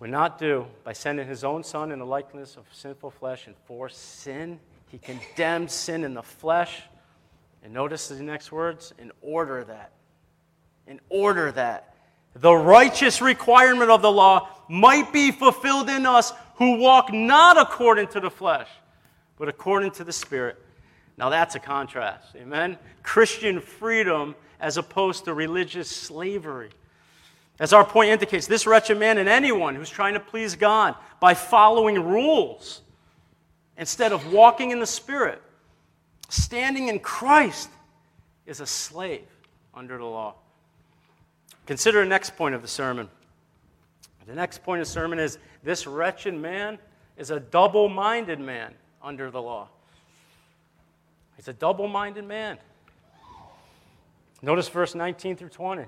would 0.00 0.10
not 0.10 0.38
do 0.38 0.66
by 0.84 0.92
sending 0.92 1.26
his 1.26 1.44
own 1.44 1.64
Son 1.64 1.90
in 1.90 1.98
the 1.98 2.06
likeness 2.06 2.56
of 2.56 2.64
sinful 2.72 3.10
flesh 3.10 3.46
and 3.46 3.56
for 3.66 3.88
sin. 3.88 4.60
He 4.90 4.98
condemned 4.98 5.70
sin 5.70 6.04
in 6.04 6.14
the 6.14 6.22
flesh. 6.22 6.82
And 7.62 7.72
notice 7.72 8.08
the 8.08 8.22
next 8.22 8.52
words 8.52 8.94
in 8.98 9.10
order 9.20 9.64
that, 9.64 9.92
in 10.86 11.00
order 11.08 11.50
that 11.52 11.94
the 12.34 12.54
righteous 12.54 13.20
requirement 13.20 13.90
of 13.90 14.02
the 14.02 14.12
law 14.12 14.48
might 14.68 15.12
be 15.12 15.32
fulfilled 15.32 15.88
in 15.88 16.06
us 16.06 16.32
who 16.56 16.76
walk 16.78 17.12
not 17.12 17.58
according 17.58 18.06
to 18.08 18.20
the 18.20 18.30
flesh, 18.30 18.68
but 19.36 19.48
according 19.48 19.90
to 19.92 20.04
the 20.04 20.12
Spirit. 20.12 20.56
Now 21.16 21.30
that's 21.30 21.56
a 21.56 21.60
contrast. 21.60 22.36
Amen? 22.36 22.78
Christian 23.02 23.60
freedom 23.60 24.36
as 24.60 24.76
opposed 24.76 25.24
to 25.24 25.34
religious 25.34 25.88
slavery. 25.88 26.70
As 27.60 27.72
our 27.72 27.84
point 27.84 28.10
indicates, 28.10 28.46
this 28.46 28.66
wretched 28.66 28.98
man 28.98 29.18
and 29.18 29.28
anyone 29.28 29.74
who's 29.74 29.90
trying 29.90 30.14
to 30.14 30.20
please 30.20 30.54
God 30.54 30.94
by 31.20 31.34
following 31.34 32.02
rules 32.04 32.82
instead 33.76 34.12
of 34.12 34.32
walking 34.32 34.70
in 34.70 34.80
the 34.80 34.86
Spirit, 34.86 35.42
standing 36.28 36.88
in 36.88 37.00
Christ, 37.00 37.68
is 38.46 38.60
a 38.60 38.66
slave 38.66 39.26
under 39.74 39.98
the 39.98 40.04
law. 40.04 40.34
Consider 41.66 42.00
the 42.02 42.08
next 42.08 42.36
point 42.36 42.54
of 42.54 42.62
the 42.62 42.68
sermon. 42.68 43.08
The 44.26 44.34
next 44.34 44.62
point 44.62 44.82
of 44.82 44.86
the 44.86 44.92
sermon 44.92 45.18
is 45.18 45.38
this 45.62 45.86
wretched 45.86 46.34
man 46.34 46.78
is 47.16 47.30
a 47.30 47.40
double 47.40 47.88
minded 47.88 48.38
man 48.38 48.74
under 49.02 49.30
the 49.30 49.40
law. 49.40 49.68
He's 51.36 51.48
a 51.48 51.52
double 51.54 51.88
minded 51.88 52.24
man. 52.24 52.58
Notice 54.42 54.68
verse 54.68 54.94
19 54.94 55.36
through 55.36 55.48
20. 55.48 55.84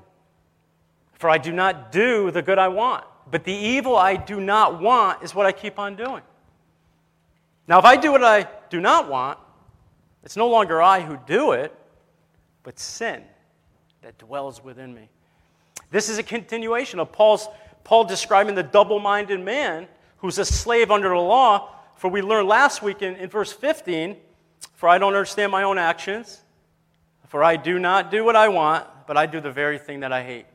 For 1.21 1.29
I 1.29 1.37
do 1.37 1.53
not 1.53 1.93
do 1.93 2.31
the 2.31 2.41
good 2.41 2.59
I 2.59 2.69
want, 2.69 3.05
but 3.31 3.45
the 3.45 3.53
evil 3.53 3.95
I 3.95 4.17
do 4.17 4.41
not 4.41 4.81
want 4.81 5.23
is 5.23 5.35
what 5.35 5.45
I 5.45 5.53
keep 5.53 5.79
on 5.79 5.95
doing. 5.95 6.23
Now, 7.69 7.79
if 7.79 7.85
I 7.85 7.97
do 7.97 8.11
what 8.11 8.25
I 8.25 8.49
do 8.71 8.81
not 8.81 9.07
want, 9.07 9.39
it's 10.25 10.35
no 10.35 10.49
longer 10.49 10.81
I 10.81 11.03
who 11.03 11.19
do 11.27 11.53
it, 11.53 11.75
but 12.63 12.79
sin 12.79 13.23
that 14.01 14.17
dwells 14.17 14.65
within 14.65 14.95
me. 14.95 15.11
This 15.91 16.09
is 16.09 16.17
a 16.17 16.23
continuation 16.23 16.99
of 16.99 17.13
Paul's, 17.13 17.49
Paul 17.85 18.05
describing 18.05 18.55
the 18.55 18.63
double 18.63 18.99
minded 18.99 19.41
man 19.41 19.89
who's 20.17 20.39
a 20.39 20.45
slave 20.47 20.91
under 20.91 21.11
the 21.11 21.17
law. 21.17 21.69
For 21.97 22.09
we 22.09 22.23
learned 22.23 22.49
last 22.49 22.83
week 22.83 23.03
in, 23.03 23.15
in 23.17 23.29
verse 23.29 23.53
15 23.53 24.17
For 24.73 24.89
I 24.89 24.97
don't 24.97 25.13
understand 25.13 25.53
my 25.53 25.65
own 25.65 25.77
actions, 25.77 26.41
for 27.29 27.45
I 27.45 27.57
do 27.57 27.79
not 27.79 28.11
do 28.11 28.25
what 28.25 28.37
I 28.37 28.49
want, 28.49 28.87
but 29.07 29.19
I 29.19 29.27
do 29.27 29.39
the 29.39 29.53
very 29.53 29.77
thing 29.77 30.01
that 30.01 30.15
I 30.15 30.23
hate. 30.23 30.47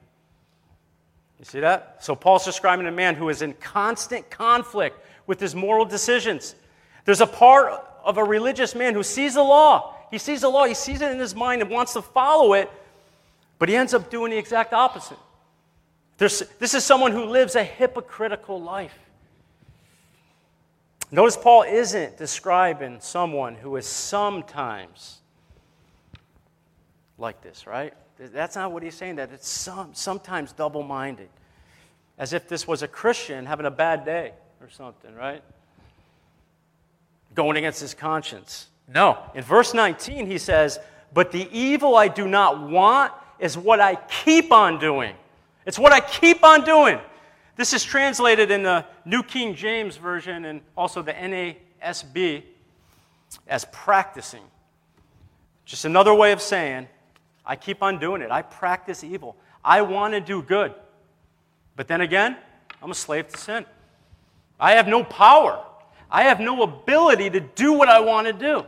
You 1.40 1.46
see 1.46 1.60
that? 1.60 1.98
So 2.00 2.16
Paul's 2.16 2.46
describing 2.46 2.88
a 2.88 2.92
man 2.92 3.16
who 3.16 3.30
is 3.30 3.42
in 3.42 3.54
constant 3.54 4.30
conflict 4.30 5.00
with 5.28 5.40
his 5.40 5.56
moral 5.56 5.86
decisions. 5.86 6.56
There's 7.04 7.22
a 7.22 7.28
part 7.28 7.74
of 8.04 8.18
a 8.18 8.24
religious 8.24 8.76
man 8.76 8.94
who 8.94 9.04
sees 9.04 9.34
the 9.34 9.44
law. 9.44 9.96
He 10.12 10.18
sees 10.18 10.42
the 10.42 10.50
law, 10.50 10.66
he 10.66 10.74
sees 10.74 11.02
it 11.02 11.12
in 11.12 11.20
his 11.20 11.36
mind 11.36 11.62
and 11.62 11.70
wants 11.70 11.94
to 11.94 12.02
follow 12.02 12.54
it, 12.54 12.70
but 13.60 13.68
he 13.68 13.76
ends 13.76 13.94
up 13.94 14.10
doing 14.10 14.32
the 14.32 14.38
exact 14.38 14.72
opposite. 14.72 15.18
There's, 16.18 16.44
this 16.60 16.74
is 16.74 16.84
someone 16.84 17.12
who 17.12 17.26
lives 17.26 17.56
a 17.56 17.64
hypocritical 17.64 18.62
life. 18.62 18.98
Notice 21.12 21.36
Paul 21.36 21.64
isn't 21.64 22.18
describing 22.18 23.00
someone 23.02 23.56
who 23.56 23.76
is 23.76 23.86
sometimes 23.86 25.20
like 27.18 27.42
this, 27.42 27.68
right? 27.68 27.94
That's 28.18 28.56
not 28.56 28.72
what 28.72 28.84
he's 28.84 28.96
saying, 28.96 29.18
that 29.18 29.32
it's 29.32 29.48
some, 29.48 29.94
sometimes 29.94 30.52
double 30.52 30.84
minded. 30.84 31.30
As 32.18 32.32
if 32.32 32.48
this 32.48 32.68
was 32.68 32.82
a 32.82 32.88
Christian 32.88 33.46
having 33.46 33.66
a 33.66 33.72
bad 33.72 34.06
day 34.06 34.32
or 34.62 34.70
something, 34.70 35.14
right? 35.16 35.44
Going 37.34 37.58
against 37.58 37.82
his 37.82 37.94
conscience. 37.94 38.68
No. 38.88 39.18
In 39.34 39.44
verse 39.44 39.74
19, 39.74 40.28
he 40.28 40.38
says, 40.38 40.80
But 41.14 41.32
the 41.32 41.50
evil 41.52 41.98
I 41.98 42.08
do 42.08 42.28
not 42.28 42.70
want 42.70 43.12
is 43.40 43.58
what 43.58 43.82
I 43.82 43.96
keep 43.96 44.52
on 44.52 44.80
doing. 44.80 45.14
It's 45.66 45.80
what 45.80 45.92
I 45.92 46.00
keep 46.00 46.44
on 46.44 46.64
doing. 46.64 47.00
This 47.58 47.74
is 47.74 47.84
translated 47.84 48.52
in 48.52 48.64
the 48.64 48.86
New 49.06 49.24
King 49.24 49.56
James 49.56 49.98
Version 49.98 50.46
and 50.46 50.62
also 50.78 51.02
the 51.02 51.14
NASB 51.14 52.44
as 53.48 53.66
practicing. 53.72 54.44
Just 55.66 55.86
another 55.86 56.14
way 56.14 56.32
of 56.32 56.42
saying, 56.42 56.88
I 57.46 57.56
keep 57.56 57.84
on 57.84 58.00
doing 58.00 58.22
it. 58.22 58.32
I 58.32 58.42
practice 58.42 59.04
evil. 59.04 59.36
I 59.64 59.82
want 59.82 60.14
to 60.14 60.22
do 60.22 60.42
good. 60.42 60.74
But 61.76 61.88
then 61.88 62.02
again, 62.02 62.38
I'm 62.82 62.92
a 62.92 62.96
slave 62.96 63.28
to 63.30 63.38
sin. 63.38 63.66
I 64.60 64.74
have 64.74 64.88
no 64.88 65.04
power. 65.04 65.64
I 66.10 66.24
have 66.24 66.40
no 66.40 66.64
ability 66.64 67.30
to 67.32 67.40
do 67.40 67.74
what 67.74 67.90
I 67.90 68.00
want 68.00 68.28
to 68.28 68.34
do. 68.34 68.66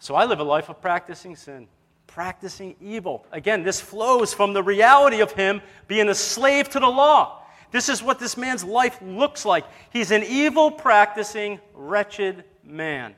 So 0.00 0.14
I 0.14 0.24
live 0.24 0.40
a 0.40 0.44
life 0.44 0.68
of 0.68 0.80
practicing 0.80 1.36
sin, 1.36 1.68
practicing 2.06 2.74
evil. 2.80 3.24
Again, 3.30 3.62
this 3.62 3.80
flows 3.80 4.34
from 4.34 4.52
the 4.52 4.62
reality 4.62 5.20
of 5.20 5.32
him 5.32 5.60
being 5.86 6.08
a 6.08 6.14
slave 6.14 6.70
to 6.70 6.80
the 6.80 6.88
law. 6.88 7.42
This 7.70 7.88
is 7.88 8.02
what 8.02 8.18
this 8.18 8.36
man's 8.36 8.64
life 8.64 8.98
looks 9.00 9.44
like. 9.44 9.64
He's 9.90 10.10
an 10.10 10.24
evil 10.24 10.70
practicing, 10.70 11.60
wretched 11.74 12.44
man. 12.64 13.14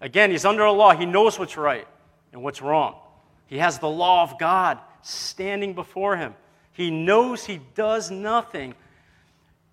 Again, 0.00 0.30
he's 0.30 0.44
under 0.44 0.64
a 0.64 0.72
law. 0.72 0.94
He 0.94 1.06
knows 1.06 1.38
what's 1.38 1.56
right 1.56 1.86
and 2.32 2.42
what's 2.42 2.62
wrong. 2.62 2.96
He 3.46 3.58
has 3.58 3.78
the 3.78 3.88
law 3.88 4.22
of 4.22 4.38
God 4.38 4.78
standing 5.02 5.74
before 5.74 6.16
him. 6.16 6.34
He 6.72 6.90
knows 6.90 7.44
he 7.44 7.60
does 7.74 8.10
nothing. 8.10 8.74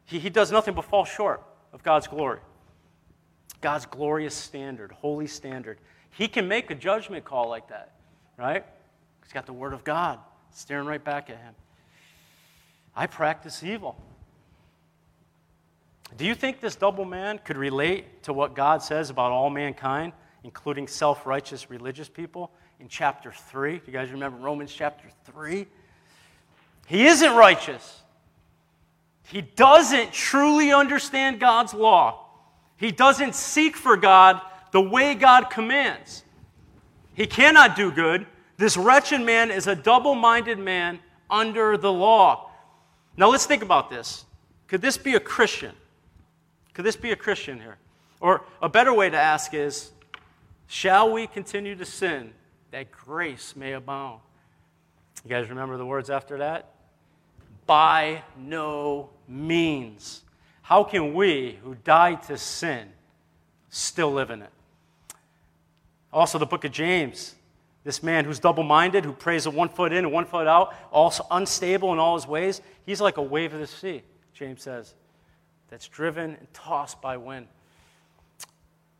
He, 0.05 0.19
he 0.19 0.29
does 0.29 0.51
nothing 0.51 0.73
but 0.73 0.85
fall 0.85 1.05
short 1.05 1.41
of 1.73 1.83
God's 1.83 2.07
glory. 2.07 2.39
God's 3.61 3.85
glorious 3.85 4.35
standard, 4.35 4.91
holy 4.91 5.27
standard. 5.27 5.79
He 6.11 6.27
can 6.27 6.47
make 6.47 6.69
a 6.69 6.75
judgment 6.75 7.25
call 7.25 7.49
like 7.49 7.69
that, 7.69 7.93
right? 8.37 8.65
He's 9.23 9.33
got 9.33 9.45
the 9.45 9.53
Word 9.53 9.73
of 9.73 9.83
God 9.83 10.19
staring 10.51 10.85
right 10.85 11.03
back 11.03 11.29
at 11.29 11.37
him. 11.37 11.55
I 12.95 13.07
practice 13.07 13.63
evil. 13.63 13.97
Do 16.15 16.25
you 16.25 16.35
think 16.35 16.59
this 16.59 16.75
double 16.75 17.05
man 17.05 17.39
could 17.39 17.57
relate 17.57 18.23
to 18.23 18.33
what 18.33 18.53
God 18.53 18.83
says 18.83 19.09
about 19.09 19.31
all 19.31 19.49
mankind 19.49 20.13
including 20.43 20.87
self 20.87 21.25
righteous 21.25 21.69
religious 21.69 22.09
people, 22.09 22.51
in 22.83 22.89
chapter 22.89 23.31
3. 23.31 23.81
You 23.85 23.93
guys 23.93 24.11
remember 24.11 24.37
Romans 24.39 24.73
chapter 24.73 25.07
3? 25.25 25.65
He 26.85 27.05
isn't 27.05 27.33
righteous. 27.33 28.01
He 29.27 29.41
doesn't 29.41 30.11
truly 30.11 30.73
understand 30.73 31.39
God's 31.39 31.73
law. 31.73 32.25
He 32.75 32.91
doesn't 32.91 33.35
seek 33.35 33.77
for 33.77 33.95
God 33.95 34.41
the 34.71 34.81
way 34.81 35.15
God 35.15 35.49
commands. 35.49 36.23
He 37.13 37.25
cannot 37.25 37.77
do 37.77 37.89
good. 37.89 38.25
This 38.57 38.75
wretched 38.75 39.21
man 39.21 39.49
is 39.49 39.67
a 39.67 39.75
double 39.75 40.13
minded 40.13 40.59
man 40.59 40.99
under 41.29 41.77
the 41.77 41.91
law. 41.91 42.51
Now 43.15 43.29
let's 43.29 43.45
think 43.45 43.63
about 43.63 43.89
this. 43.89 44.25
Could 44.67 44.81
this 44.81 44.97
be 44.97 45.15
a 45.15 45.21
Christian? 45.21 45.71
Could 46.73 46.83
this 46.83 46.97
be 46.97 47.11
a 47.11 47.15
Christian 47.15 47.61
here? 47.61 47.77
Or 48.19 48.41
a 48.61 48.67
better 48.67 48.93
way 48.93 49.09
to 49.09 49.17
ask 49.17 49.53
is 49.53 49.91
Shall 50.73 51.11
we 51.11 51.27
continue 51.27 51.75
to 51.75 51.85
sin 51.85 52.33
that 52.71 52.91
grace 52.91 53.55
may 53.55 53.73
abound? 53.73 54.21
You 55.23 55.29
guys 55.29 55.47
remember 55.47 55.77
the 55.77 55.85
words 55.85 56.09
after 56.09 56.39
that? 56.39 56.71
By 57.67 58.23
no 58.35 59.11
means. 59.27 60.23
How 60.63 60.83
can 60.83 61.13
we 61.13 61.59
who 61.63 61.75
died 61.75 62.23
to 62.23 62.39
sin 62.39 62.89
still 63.69 64.13
live 64.13 64.31
in 64.31 64.41
it? 64.41 64.49
Also, 66.11 66.39
the 66.39 66.47
book 66.47 66.65
of 66.65 66.71
James. 66.71 67.35
This 67.83 68.01
man 68.01 68.25
who's 68.25 68.39
double 68.39 68.63
minded, 68.63 69.05
who 69.05 69.13
prays 69.13 69.45
with 69.45 69.53
one 69.53 69.69
foot 69.69 69.93
in 69.93 69.99
and 69.99 70.11
one 70.11 70.25
foot 70.25 70.47
out, 70.47 70.73
also 70.91 71.23
unstable 71.29 71.93
in 71.93 71.99
all 71.99 72.15
his 72.15 72.25
ways, 72.25 72.61
he's 72.83 72.99
like 72.99 73.17
a 73.17 73.21
wave 73.21 73.53
of 73.53 73.59
the 73.59 73.67
sea, 73.67 74.01
James 74.33 74.63
says, 74.63 74.95
that's 75.69 75.87
driven 75.87 76.31
and 76.31 76.51
tossed 76.51 76.99
by 76.99 77.15
wind. 77.15 77.45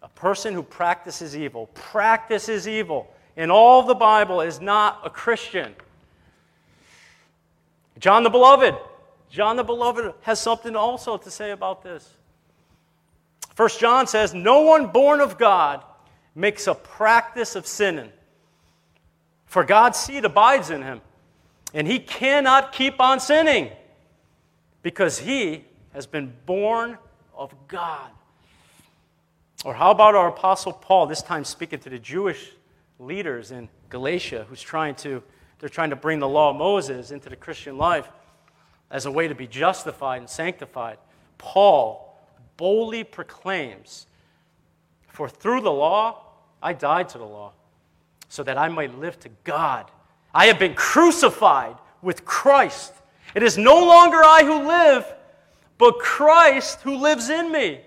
A 0.04 0.10
person 0.10 0.54
who 0.54 0.62
practices 0.62 1.36
evil, 1.36 1.68
practices 1.74 2.68
evil, 2.68 3.12
in 3.36 3.50
all 3.50 3.84
the 3.84 3.96
Bible 3.96 4.42
is 4.42 4.62
not 4.62 5.02
a 5.04 5.10
Christian. 5.10 5.74
John 8.00 8.24
the 8.24 8.30
Beloved. 8.30 8.76
John 9.30 9.56
the 9.56 9.64
Beloved 9.64 10.14
has 10.22 10.40
something 10.40 10.76
also 10.76 11.18
to 11.18 11.32
say 11.32 11.52
about 11.52 11.84
this. 11.84 12.08
First 13.56 13.80
John 13.80 14.06
says, 14.06 14.34
No 14.34 14.62
one 14.62 14.88
born 14.88 15.22
of 15.22 15.38
God 15.38 15.84
makes 16.36 16.68
a 16.68 16.76
practice 16.76 17.56
of 17.56 17.66
sinning, 17.66 18.12
for 19.46 19.64
God's 19.64 19.98
seed 19.98 20.26
abides 20.26 20.70
in 20.70 20.82
him, 20.82 21.02
and 21.74 21.88
he 21.88 22.00
cannot 22.00 22.74
keep 22.74 23.00
on 23.00 23.20
sinning 23.20 23.70
because 24.82 25.20
he 25.20 25.64
has 25.94 26.06
been 26.06 26.34
born 26.46 26.98
of 27.36 27.54
God. 27.68 28.10
Or 29.64 29.74
how 29.74 29.92
about 29.92 30.14
our 30.14 30.28
Apostle 30.28 30.74
Paul, 30.74 31.08
this 31.08 31.22
time 31.22 31.46
speaking 31.46 31.80
to 31.80 31.90
the 31.90 32.00
Jewish 32.00 32.52
leaders 33.00 33.52
in 33.52 33.70
Galatia, 33.90 34.46
who's 34.50 34.62
trying 34.62 34.96
to, 34.96 35.24
they're 35.60 35.70
trying 35.70 35.92
to 35.92 35.96
bring 35.96 36.20
the 36.20 36.28
law 36.28 36.50
of 36.50 36.58
Moses 36.58 37.12
into 37.12 37.30
the 37.30 37.36
Christian 37.38 37.78
life 37.78 38.10
as 38.92 39.06
a 39.06 39.12
way 39.12 39.28
to 39.28 39.36
be 39.36 39.48
justified 39.48 40.18
and 40.18 40.30
sanctified. 40.30 40.98
Paul 41.38 42.20
boldly 42.58 43.06
proclaims, 43.06 44.08
For 45.08 45.30
through 45.30 45.62
the 45.62 45.72
law 45.72 46.26
I 46.62 46.74
died 46.74 47.10
to 47.10 47.18
the 47.18 47.26
law, 47.26 47.54
so 48.28 48.44
that 48.44 48.58
I 48.58 48.68
might 48.68 48.98
live 49.00 49.20
to 49.22 49.30
God. 49.46 49.90
I 50.34 50.48
have 50.48 50.60
been 50.60 50.74
crucified 50.74 51.78
with 52.02 52.26
Christ. 52.26 52.94
It 53.34 53.44
is 53.44 53.58
no 53.58 53.86
longer 53.86 54.18
I 54.18 54.44
who 54.44 54.68
live, 54.68 55.06
but 55.78 56.00
Christ 56.00 56.82
who 56.82 56.98
lives 56.98 57.30
in 57.30 57.50
me. 57.50 57.82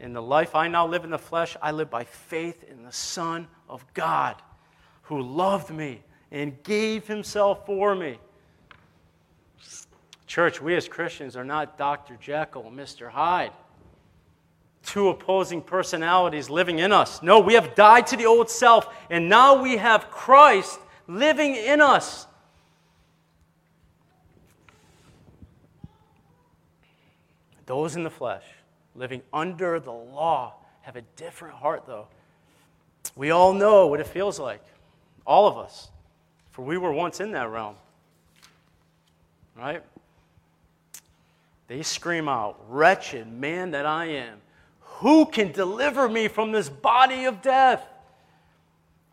In 0.00 0.12
the 0.12 0.22
life 0.22 0.54
I 0.54 0.68
now 0.68 0.86
live 0.86 1.04
in 1.04 1.10
the 1.10 1.18
flesh, 1.18 1.56
I 1.60 1.72
live 1.72 1.90
by 1.90 2.04
faith 2.04 2.64
in 2.64 2.84
the 2.84 2.92
Son 2.92 3.48
of 3.68 3.84
God, 3.94 4.36
who 5.02 5.20
loved 5.20 5.70
me 5.70 6.02
and 6.30 6.62
gave 6.62 7.06
himself 7.06 7.66
for 7.66 7.94
me. 7.94 8.18
Church, 10.26 10.60
we 10.60 10.76
as 10.76 10.86
Christians 10.86 11.36
are 11.36 11.44
not 11.44 11.78
Dr. 11.78 12.16
Jekyll 12.20 12.68
and 12.68 12.78
Mr. 12.78 13.10
Hyde, 13.10 13.50
two 14.84 15.08
opposing 15.08 15.62
personalities 15.62 16.48
living 16.48 16.78
in 16.78 16.92
us. 16.92 17.22
No, 17.22 17.40
we 17.40 17.54
have 17.54 17.74
died 17.74 18.06
to 18.08 18.16
the 18.16 18.26
old 18.26 18.50
self, 18.50 18.94
and 19.10 19.28
now 19.28 19.60
we 19.60 19.78
have 19.78 20.10
Christ 20.10 20.78
living 21.08 21.56
in 21.56 21.80
us. 21.80 22.26
Those 27.66 27.96
in 27.96 28.04
the 28.04 28.10
flesh 28.10 28.44
living 28.94 29.22
under 29.32 29.80
the 29.80 29.92
law 29.92 30.54
have 30.82 30.96
a 30.96 31.02
different 31.16 31.54
heart, 31.54 31.84
though. 31.86 32.06
We 33.14 33.30
all 33.30 33.52
know 33.52 33.86
what 33.86 34.00
it 34.00 34.06
feels 34.06 34.38
like, 34.38 34.64
all 35.26 35.46
of 35.46 35.58
us, 35.58 35.90
for 36.50 36.64
we 36.64 36.78
were 36.78 36.92
once 36.92 37.20
in 37.20 37.32
that 37.32 37.50
realm. 37.50 37.74
Right? 39.56 39.82
They 41.66 41.82
scream 41.82 42.28
out, 42.28 42.58
Wretched 42.68 43.30
man 43.30 43.72
that 43.72 43.86
I 43.86 44.06
am, 44.06 44.38
who 44.80 45.26
can 45.26 45.52
deliver 45.52 46.08
me 46.08 46.28
from 46.28 46.52
this 46.52 46.68
body 46.68 47.24
of 47.26 47.42
death? 47.42 47.86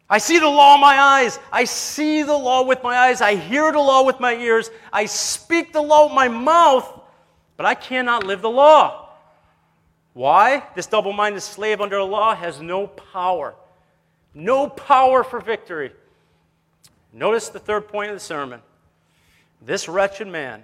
I 0.09 0.19
see 0.19 0.39
the 0.39 0.47
law 0.47 0.75
in 0.75 0.81
my 0.81 0.99
eyes. 0.99 1.39
I 1.51 1.63
see 1.65 2.21
the 2.23 2.37
law 2.37 2.63
with 2.63 2.83
my 2.83 2.95
eyes. 2.95 3.21
I 3.21 3.35
hear 3.35 3.71
the 3.71 3.79
law 3.79 4.03
with 4.03 4.19
my 4.19 4.35
ears. 4.35 4.69
I 4.93 5.05
speak 5.05 5.73
the 5.73 5.81
law 5.81 6.05
with 6.05 6.13
my 6.13 6.27
mouth, 6.27 7.01
but 7.57 7.65
I 7.65 7.73
cannot 7.73 8.23
live 8.23 8.41
the 8.41 8.49
law. 8.49 9.04
Why? 10.15 10.63
This 10.75 10.87
double 10.87 11.11
minded 11.11 11.41
slave 11.41 11.81
under 11.81 11.97
the 11.97 12.05
law 12.05 12.33
has 12.33 12.61
no 12.61 12.87
power. 12.87 13.53
No 14.33 14.69
power 14.69 15.25
for 15.25 15.41
victory. 15.41 15.91
Notice 17.11 17.49
the 17.49 17.59
third 17.59 17.89
point 17.89 18.11
of 18.11 18.15
the 18.15 18.21
sermon. 18.21 18.61
This 19.61 19.89
wretched 19.89 20.29
man 20.29 20.63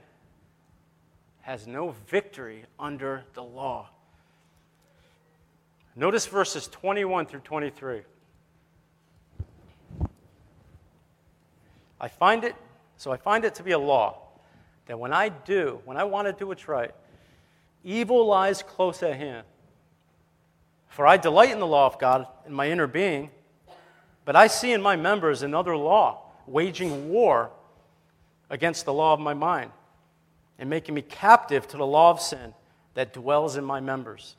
has 1.41 1.67
no 1.67 1.93
victory 2.07 2.63
under 2.79 3.25
the 3.33 3.43
law. 3.43 3.89
Notice 5.97 6.27
verses 6.27 6.69
21 6.69 7.25
through 7.25 7.41
23. 7.41 8.03
I 11.99 12.07
find 12.07 12.45
it, 12.45 12.55
so 12.95 13.11
I 13.11 13.17
find 13.17 13.43
it 13.43 13.55
to 13.55 13.63
be 13.63 13.71
a 13.71 13.79
law 13.79 14.17
that 14.85 14.97
when 14.97 15.11
I 15.11 15.27
do, 15.27 15.81
when 15.83 15.97
I 15.97 16.05
want 16.05 16.27
to 16.27 16.33
do 16.33 16.47
what's 16.47 16.69
right, 16.69 16.95
Evil 17.83 18.25
lies 18.25 18.61
close 18.63 19.01
at 19.03 19.15
hand. 19.15 19.45
For 20.89 21.07
I 21.07 21.17
delight 21.17 21.51
in 21.51 21.59
the 21.59 21.67
law 21.67 21.87
of 21.87 21.97
God 21.99 22.27
in 22.45 22.53
my 22.53 22.69
inner 22.69 22.87
being, 22.87 23.31
but 24.25 24.35
I 24.35 24.47
see 24.47 24.73
in 24.73 24.81
my 24.81 24.95
members 24.95 25.41
another 25.41 25.75
law, 25.75 26.21
waging 26.45 27.09
war 27.09 27.49
against 28.49 28.85
the 28.85 28.93
law 28.93 29.13
of 29.13 29.19
my 29.19 29.33
mind, 29.33 29.71
and 30.59 30.69
making 30.69 30.95
me 30.95 31.01
captive 31.01 31.67
to 31.69 31.77
the 31.77 31.85
law 31.85 32.11
of 32.11 32.21
sin 32.21 32.53
that 32.93 33.13
dwells 33.13 33.55
in 33.55 33.63
my 33.63 33.79
members. 33.79 34.35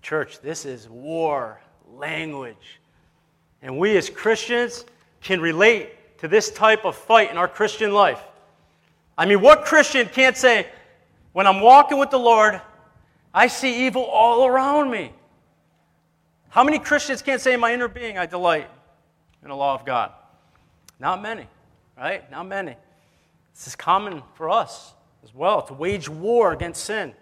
Church, 0.00 0.40
this 0.40 0.64
is 0.64 0.88
war 0.88 1.60
language. 1.94 2.80
And 3.62 3.78
we 3.78 3.96
as 3.96 4.08
Christians 4.08 4.84
can 5.20 5.40
relate 5.40 6.18
to 6.18 6.28
this 6.28 6.50
type 6.50 6.84
of 6.84 6.96
fight 6.96 7.30
in 7.30 7.36
our 7.36 7.48
Christian 7.48 7.92
life. 7.92 8.20
I 9.18 9.26
mean, 9.26 9.40
what 9.40 9.64
Christian 9.64 10.08
can't 10.08 10.36
say, 10.36 10.66
when 11.32 11.46
I'm 11.46 11.60
walking 11.60 11.98
with 11.98 12.10
the 12.10 12.18
Lord, 12.18 12.60
I 13.32 13.46
see 13.46 13.86
evil 13.86 14.04
all 14.04 14.46
around 14.46 14.90
me. 14.90 15.12
How 16.50 16.64
many 16.64 16.78
Christians 16.78 17.22
can't 17.22 17.40
say 17.40 17.54
in 17.54 17.60
my 17.60 17.72
inner 17.72 17.88
being, 17.88 18.18
I 18.18 18.26
delight 18.26 18.68
in 19.42 19.48
the 19.48 19.56
law 19.56 19.74
of 19.74 19.86
God? 19.86 20.12
Not 21.00 21.22
many, 21.22 21.46
right? 21.96 22.30
Not 22.30 22.46
many. 22.46 22.76
This 23.54 23.66
is 23.66 23.76
common 23.76 24.22
for 24.34 24.50
us 24.50 24.92
as 25.24 25.34
well 25.34 25.62
to 25.62 25.74
wage 25.74 26.08
war 26.08 26.52
against 26.52 26.84
sin. 26.84 27.14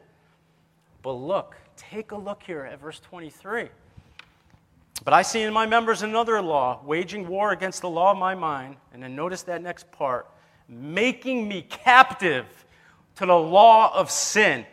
But 1.03 1.13
look, 1.13 1.57
take 1.77 2.11
a 2.11 2.17
look 2.17 2.43
here 2.43 2.65
at 2.65 2.81
verse 2.81 3.01
23. 3.01 3.69
But 5.05 5.15
I 5.15 5.23
see 5.23 5.43
in 5.43 5.53
my 5.53 5.67
members 5.67 6.03
another 6.03 6.43
law, 6.43 6.81
waging 6.85 7.27
war 7.27 7.53
against 7.53 7.81
the 7.81 7.89
law 7.89 8.11
of 8.13 8.19
my 8.19 8.35
mind. 8.35 8.77
And 8.93 9.03
then 9.03 9.17
notice 9.17 9.43
that 9.43 9.63
next 9.63 9.91
part 9.93 10.27
making 10.69 11.49
me 11.49 11.63
captive 11.63 12.47
to 13.21 13.27
the 13.27 13.37
law 13.37 13.95
of 13.95 14.11
sin. 14.11 14.65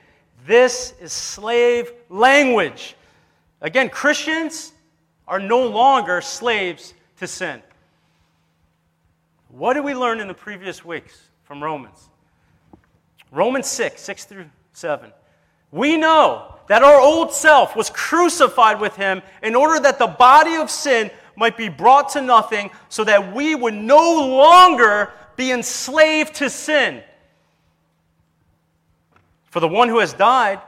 This 0.45 0.93
is 1.01 1.11
slave 1.11 1.91
language. 2.07 2.95
Again, 3.59 3.89
Christians 3.89 4.71
are 5.27 5.37
no 5.37 5.67
longer 5.67 6.21
slaves 6.21 6.93
to 7.17 7.27
sin. 7.27 7.61
What 9.49 9.73
did 9.73 9.83
we 9.83 9.93
learn 9.93 10.21
in 10.21 10.29
the 10.29 10.33
previous 10.33 10.85
weeks 10.85 11.27
from 11.43 11.61
Romans? 11.61 12.07
Romans 13.33 13.67
6, 13.67 14.01
6 14.01 14.23
through 14.23 14.45
7. 14.71 15.11
We 15.73 15.97
know 15.97 16.55
that 16.69 16.83
our 16.83 17.01
old 17.01 17.33
self 17.33 17.75
was 17.75 17.89
crucified 17.89 18.79
with 18.79 18.95
him 18.95 19.23
in 19.43 19.55
order 19.55 19.77
that 19.81 19.99
the 19.99 20.07
body 20.07 20.55
of 20.55 20.71
sin 20.71 21.11
might 21.35 21.57
be 21.57 21.67
brought 21.67 22.07
to 22.13 22.21
nothing 22.21 22.69
so 22.87 23.03
that 23.03 23.35
we 23.35 23.55
would 23.55 23.73
no 23.73 24.25
longer 24.37 25.11
be 25.35 25.51
enslaved 25.51 26.35
to 26.35 26.49
sin. 26.49 27.03
For 29.57 29.61
the 29.61 29.67
one 29.67 29.89
who 29.89 29.97
has 29.97 30.13
died 30.13 30.61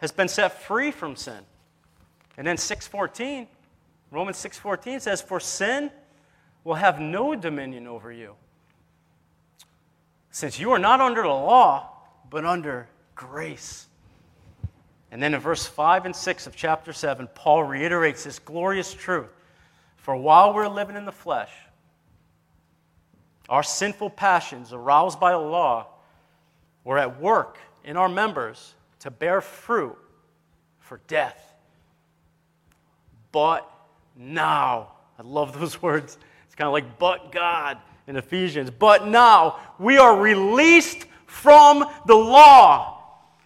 has 0.00 0.10
been 0.10 0.26
set 0.26 0.60
free 0.62 0.90
from 0.90 1.14
sin. 1.14 1.46
And 2.36 2.44
then 2.44 2.56
6:14, 2.56 3.46
Romans 4.10 4.36
6:14 4.38 4.98
says, 4.98 5.22
"For 5.22 5.38
sin 5.38 5.92
will 6.64 6.74
have 6.74 6.98
no 6.98 7.36
dominion 7.36 7.86
over 7.86 8.10
you, 8.10 8.34
since 10.32 10.58
you 10.58 10.72
are 10.72 10.80
not 10.80 11.00
under 11.00 11.22
the 11.22 11.28
law, 11.28 11.90
but 12.28 12.44
under 12.44 12.88
grace." 13.14 13.86
And 15.12 15.22
then 15.22 15.32
in 15.32 15.38
verse 15.38 15.64
5 15.64 16.04
and 16.04 16.16
6 16.16 16.48
of 16.48 16.56
chapter 16.56 16.92
7, 16.92 17.28
Paul 17.36 17.62
reiterates 17.62 18.24
this 18.24 18.40
glorious 18.40 18.92
truth. 18.92 19.30
For 19.96 20.16
while 20.16 20.52
we're 20.52 20.66
living 20.66 20.96
in 20.96 21.04
the 21.04 21.12
flesh, 21.12 21.52
our 23.48 23.62
sinful 23.62 24.10
passions 24.10 24.72
aroused 24.72 25.20
by 25.20 25.30
the 25.30 25.38
law 25.38 25.86
were 26.82 26.98
at 26.98 27.20
work 27.20 27.60
in 27.84 27.96
our 27.96 28.08
members 28.08 28.74
to 29.00 29.10
bear 29.10 29.40
fruit 29.40 29.96
for 30.80 31.00
death. 31.06 31.54
But 33.32 33.68
now, 34.16 34.92
I 35.18 35.22
love 35.22 35.58
those 35.58 35.82
words. 35.82 36.18
It's 36.46 36.54
kind 36.54 36.66
of 36.66 36.72
like, 36.72 36.98
but 36.98 37.32
God 37.32 37.78
in 38.06 38.16
Ephesians. 38.16 38.70
But 38.70 39.06
now, 39.06 39.58
we 39.78 39.98
are 39.98 40.18
released 40.18 41.06
from 41.26 41.84
the 42.06 42.14
law, 42.14 43.02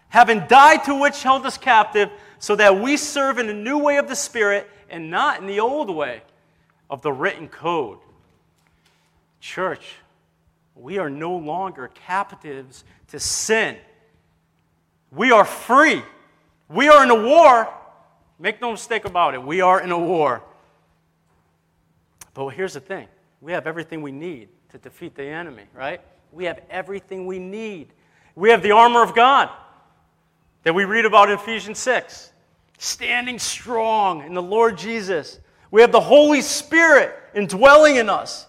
having 0.09 0.47
died 0.47 0.85
to 0.85 0.95
which 0.95 1.23
held 1.23 1.47
us 1.47 1.57
captive, 1.57 2.11
so 2.39 2.55
that 2.57 2.81
we 2.81 2.97
serve 2.97 3.39
in 3.39 3.49
a 3.49 3.55
new 3.55 3.79
way 3.79 3.97
of 3.97 4.09
the 4.09 4.17
Spirit 4.17 4.69
and 4.91 5.11
not 5.11 5.41
in 5.41 5.47
the 5.47 5.61
old 5.61 5.91
way 5.91 6.23
of 6.91 7.03
the 7.03 7.13
written 7.13 7.49
code. 7.49 7.99
Church, 9.41 9.97
we 10.75 10.99
are 10.99 11.11
no 11.11 11.37
longer 11.37 11.91
captives 12.07 12.85
to 13.09 13.19
sin. 13.19 13.77
We 15.11 15.31
are 15.33 15.45
free. 15.45 16.03
We 16.69 16.89
are 16.89 17.03
in 17.03 17.11
a 17.11 17.23
war. 17.23 17.69
Make 18.39 18.61
no 18.61 18.73
mistake 18.73 19.05
about 19.05 19.35
it. 19.35 19.43
We 19.43 19.61
are 19.61 19.81
in 19.81 19.91
a 19.91 19.99
war. 19.99 20.43
But 22.35 22.49
here's 22.51 22.75
the 22.75 22.81
thing 22.81 23.09
we 23.41 23.53
have 23.53 23.67
everything 23.67 24.03
we 24.03 24.13
need 24.13 24.49
to 24.71 24.79
defeat 24.79 25.15
the 25.15 25.25
enemy, 25.25 25.65
right? 25.75 26.01
We 26.33 26.45
have 26.45 26.61
everything 26.71 27.27
we 27.27 27.39
need. 27.39 27.89
We 28.35 28.51
have 28.51 28.63
the 28.63 28.73
armor 28.73 29.03
of 29.03 29.15
God 29.15 29.51
that 30.63 30.75
we 30.75 30.85
read 30.85 31.05
about 31.05 31.31
in 31.31 31.39
Ephesians 31.39 31.79
6, 31.79 32.33
standing 32.79 33.39
strong 33.39 34.25
in 34.25 34.35
the 34.35 34.43
Lord 34.43 34.77
Jesus. 34.77 35.41
We 35.71 35.81
have 35.81 35.93
the 35.93 36.01
Holy 36.01 36.43
Spirit 36.43 37.15
indwelling 37.35 37.97
in 37.97 38.09
us, 38.09 38.47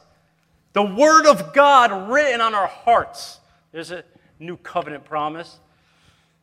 the 0.73 0.83
Word 0.83 1.25
of 1.25 1.53
God 1.53 2.11
written 2.11 2.41
on 2.41 2.53
our 2.53 2.67
hearts. 2.67 3.39
There's 3.71 3.91
a 3.91 4.03
new 4.39 4.57
covenant 4.57 5.05
promise, 5.05 5.59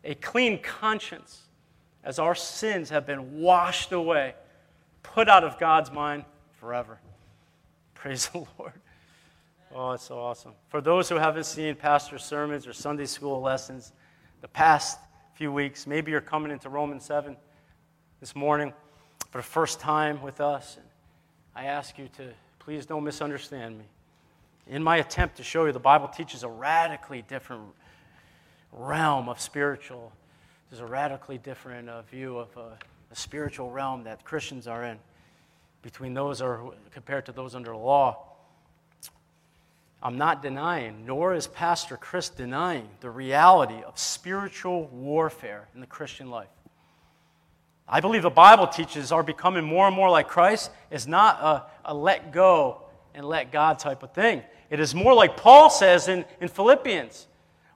a 0.06 0.14
clean 0.14 0.62
conscience 0.62 1.42
as 2.04 2.18
our 2.20 2.34
sins 2.34 2.90
have 2.90 3.04
been 3.04 3.40
washed 3.40 3.90
away, 3.90 4.34
put 5.02 5.28
out 5.28 5.42
of 5.42 5.58
God's 5.58 5.90
mind 5.90 6.24
forever. 6.60 6.98
Praise 7.94 8.28
the 8.28 8.44
Lord. 8.58 8.72
Oh, 9.74 9.90
it's 9.90 10.04
so 10.04 10.18
awesome. 10.18 10.52
For 10.68 10.80
those 10.80 11.08
who 11.08 11.16
haven't 11.16 11.44
seen 11.44 11.74
pastor 11.74 12.18
sermons 12.18 12.66
or 12.66 12.72
Sunday 12.72 13.06
school 13.06 13.40
lessons 13.40 13.92
the 14.40 14.48
past 14.48 14.98
few 15.34 15.52
weeks, 15.52 15.86
maybe 15.86 16.12
you're 16.12 16.20
coming 16.20 16.52
into 16.52 16.68
Romans 16.68 17.04
7 17.04 17.36
this 18.20 18.36
morning 18.36 18.72
for 19.30 19.38
the 19.38 19.44
first 19.44 19.80
time 19.80 20.22
with 20.22 20.40
us. 20.40 20.76
And 20.76 20.86
I 21.56 21.64
ask 21.64 21.98
you 21.98 22.08
to 22.16 22.32
please 22.60 22.86
don't 22.86 23.02
misunderstand 23.02 23.76
me. 23.76 23.84
In 24.68 24.82
my 24.82 24.98
attempt 24.98 25.36
to 25.38 25.42
show 25.42 25.66
you, 25.66 25.72
the 25.72 25.80
Bible 25.80 26.08
teaches 26.08 26.44
a 26.44 26.48
radically 26.48 27.22
different 27.22 27.62
realm 28.72 29.28
of 29.28 29.40
spiritual. 29.40 30.12
There's 30.70 30.80
a 30.80 30.86
radically 30.86 31.38
different 31.38 31.88
uh, 31.88 32.02
view 32.02 32.38
of 32.38 32.56
uh, 32.56 32.60
a 33.10 33.16
spiritual 33.16 33.70
realm 33.70 34.04
that 34.04 34.24
Christians 34.24 34.66
are 34.66 34.84
in 34.84 34.98
between 35.82 36.14
those 36.14 36.42
or 36.42 36.74
compared 36.90 37.26
to 37.26 37.32
those 37.32 37.54
under 37.54 37.70
the 37.70 37.76
law. 37.76 38.26
I'm 40.02 40.18
not 40.18 40.42
denying, 40.42 41.06
nor 41.06 41.34
is 41.34 41.46
Pastor 41.46 41.96
Chris 41.96 42.28
denying 42.28 42.88
the 43.00 43.10
reality 43.10 43.82
of 43.84 43.98
spiritual 43.98 44.86
warfare 44.88 45.68
in 45.74 45.80
the 45.80 45.86
Christian 45.86 46.30
life. 46.30 46.48
I 47.88 48.00
believe 48.00 48.22
the 48.22 48.30
Bible 48.30 48.66
teaches 48.66 49.12
our 49.12 49.22
becoming 49.22 49.64
more 49.64 49.86
and 49.86 49.94
more 49.94 50.10
like 50.10 50.28
Christ 50.28 50.70
is 50.90 51.06
not 51.06 51.40
a, 51.40 51.92
a 51.92 51.94
let 51.94 52.32
go 52.32 52.82
and 53.14 53.24
let 53.24 53.52
God 53.52 53.78
type 53.78 54.02
of 54.02 54.12
thing. 54.12 54.42
It 54.70 54.80
is 54.80 54.94
more 54.94 55.14
like 55.14 55.36
Paul 55.36 55.70
says 55.70 56.08
in, 56.08 56.24
in 56.40 56.48
Philippians 56.48 57.26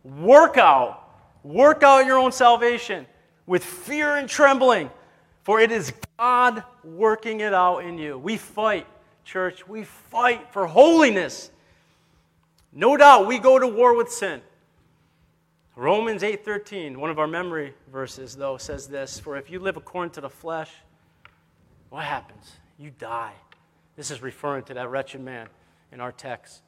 work 0.05 0.57
out, 0.57 1.09
work 1.43 1.83
out 1.83 2.07
your 2.07 2.19
own 2.19 2.33
salvation 2.33 3.07
with 3.47 3.65
fear 3.65 4.17
and 4.17 4.29
trembling, 4.29 4.91
for 5.43 5.61
it 5.61 5.73
is 5.73 5.93
God 6.19 6.63
working 6.85 7.41
it 7.41 7.55
out 7.55 7.79
in 7.79 7.99
you. 7.99 8.19
We 8.19 8.37
fight, 8.37 8.87
church, 9.25 9.67
we 9.67 9.85
fight 9.85 10.53
for 10.53 10.67
holiness. 10.67 11.51
No 12.73 12.97
doubt 12.97 13.27
we 13.27 13.39
go 13.39 13.59
to 13.59 13.67
war 13.67 13.95
with 13.95 14.11
sin. 14.11 14.41
Romans 15.77 16.23
8:13, 16.23 16.97
one 16.99 17.11
of 17.11 17.19
our 17.19 17.27
memory 17.27 17.75
verses 17.91 18.37
though 18.37 18.59
says 18.59 18.87
this, 18.87 19.19
for 19.19 19.37
if 19.37 19.51
you 19.51 19.59
live 19.59 19.77
according 19.77 20.11
to 20.13 20.21
the 20.21 20.29
flesh, 20.29 20.71
what 21.89 22.05
happens? 22.05 22.53
You 22.79 22.91
die. 22.91 23.33
This 23.97 24.11
is 24.11 24.23
referring 24.23 24.65
to 24.65 24.75
that 24.75 24.91
wretched 24.91 25.21
man 25.21 25.49
in 25.91 26.01
our 26.01 26.13
text 26.13 26.63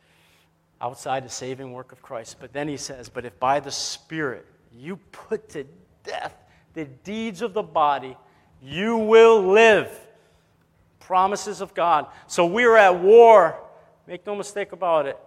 outside 0.83 1.25
the 1.25 1.31
saving 1.31 1.73
work 1.73 1.93
of 1.93 2.03
Christ. 2.03 2.37
But 2.41 2.53
then 2.53 2.67
he 2.67 2.77
says, 2.77 3.09
but 3.09 3.25
if 3.25 3.39
by 3.39 3.61
the 3.61 3.71
Spirit 3.71 4.45
you 4.77 4.97
put 5.13 5.49
to 5.51 5.65
death 6.03 6.35
the 6.75 6.85
deeds 6.85 7.41
of 7.41 7.55
the 7.55 7.63
body, 7.63 8.17
you 8.61 8.97
will 8.97 9.41
live. 9.43 9.89
Promises 10.99 11.61
of 11.61 11.73
God. 11.73 12.07
So 12.27 12.47
we're 12.47 12.77
at 12.77 13.01
war. 13.01 13.57
Make 14.07 14.27
no 14.27 14.35
mistake 14.35 14.73
about 14.73 15.07
it. 15.07 15.19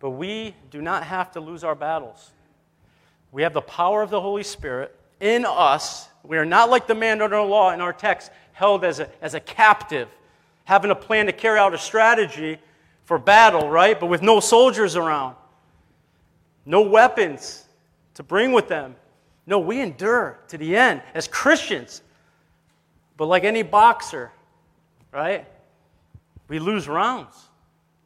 But 0.00 0.10
we 0.10 0.54
do 0.70 0.80
not 0.80 1.04
have 1.04 1.30
to 1.32 1.40
lose 1.40 1.62
our 1.62 1.74
battles. 1.74 2.30
We 3.30 3.42
have 3.42 3.52
the 3.52 3.60
power 3.60 4.02
of 4.02 4.10
the 4.10 4.20
Holy 4.20 4.42
Spirit 4.42 4.96
in 5.20 5.44
us. 5.46 6.08
We 6.22 6.38
are 6.38 6.44
not 6.44 6.70
like 6.70 6.86
the 6.86 6.94
man 6.94 7.20
under 7.20 7.36
the 7.36 7.42
law 7.42 7.72
in 7.72 7.80
our 7.80 7.92
text, 7.92 8.30
held 8.52 8.84
as 8.84 9.00
a, 9.00 9.08
as 9.22 9.34
a 9.34 9.40
captive, 9.40 10.08
having 10.64 10.90
a 10.90 10.94
plan 10.94 11.26
to 11.26 11.32
carry 11.32 11.58
out 11.58 11.74
a 11.74 11.78
strategy 11.78 12.58
for 13.12 13.18
battle, 13.18 13.68
right? 13.68 14.00
But 14.00 14.06
with 14.06 14.22
no 14.22 14.40
soldiers 14.40 14.96
around, 14.96 15.36
no 16.64 16.80
weapons 16.80 17.66
to 18.14 18.22
bring 18.22 18.52
with 18.52 18.68
them. 18.68 18.96
No, 19.44 19.58
we 19.58 19.82
endure 19.82 20.38
to 20.48 20.56
the 20.56 20.74
end 20.74 21.02
as 21.12 21.28
Christians. 21.28 22.00
But 23.18 23.26
like 23.26 23.44
any 23.44 23.64
boxer, 23.64 24.32
right? 25.12 25.46
We 26.48 26.58
lose 26.58 26.88
rounds. 26.88 27.36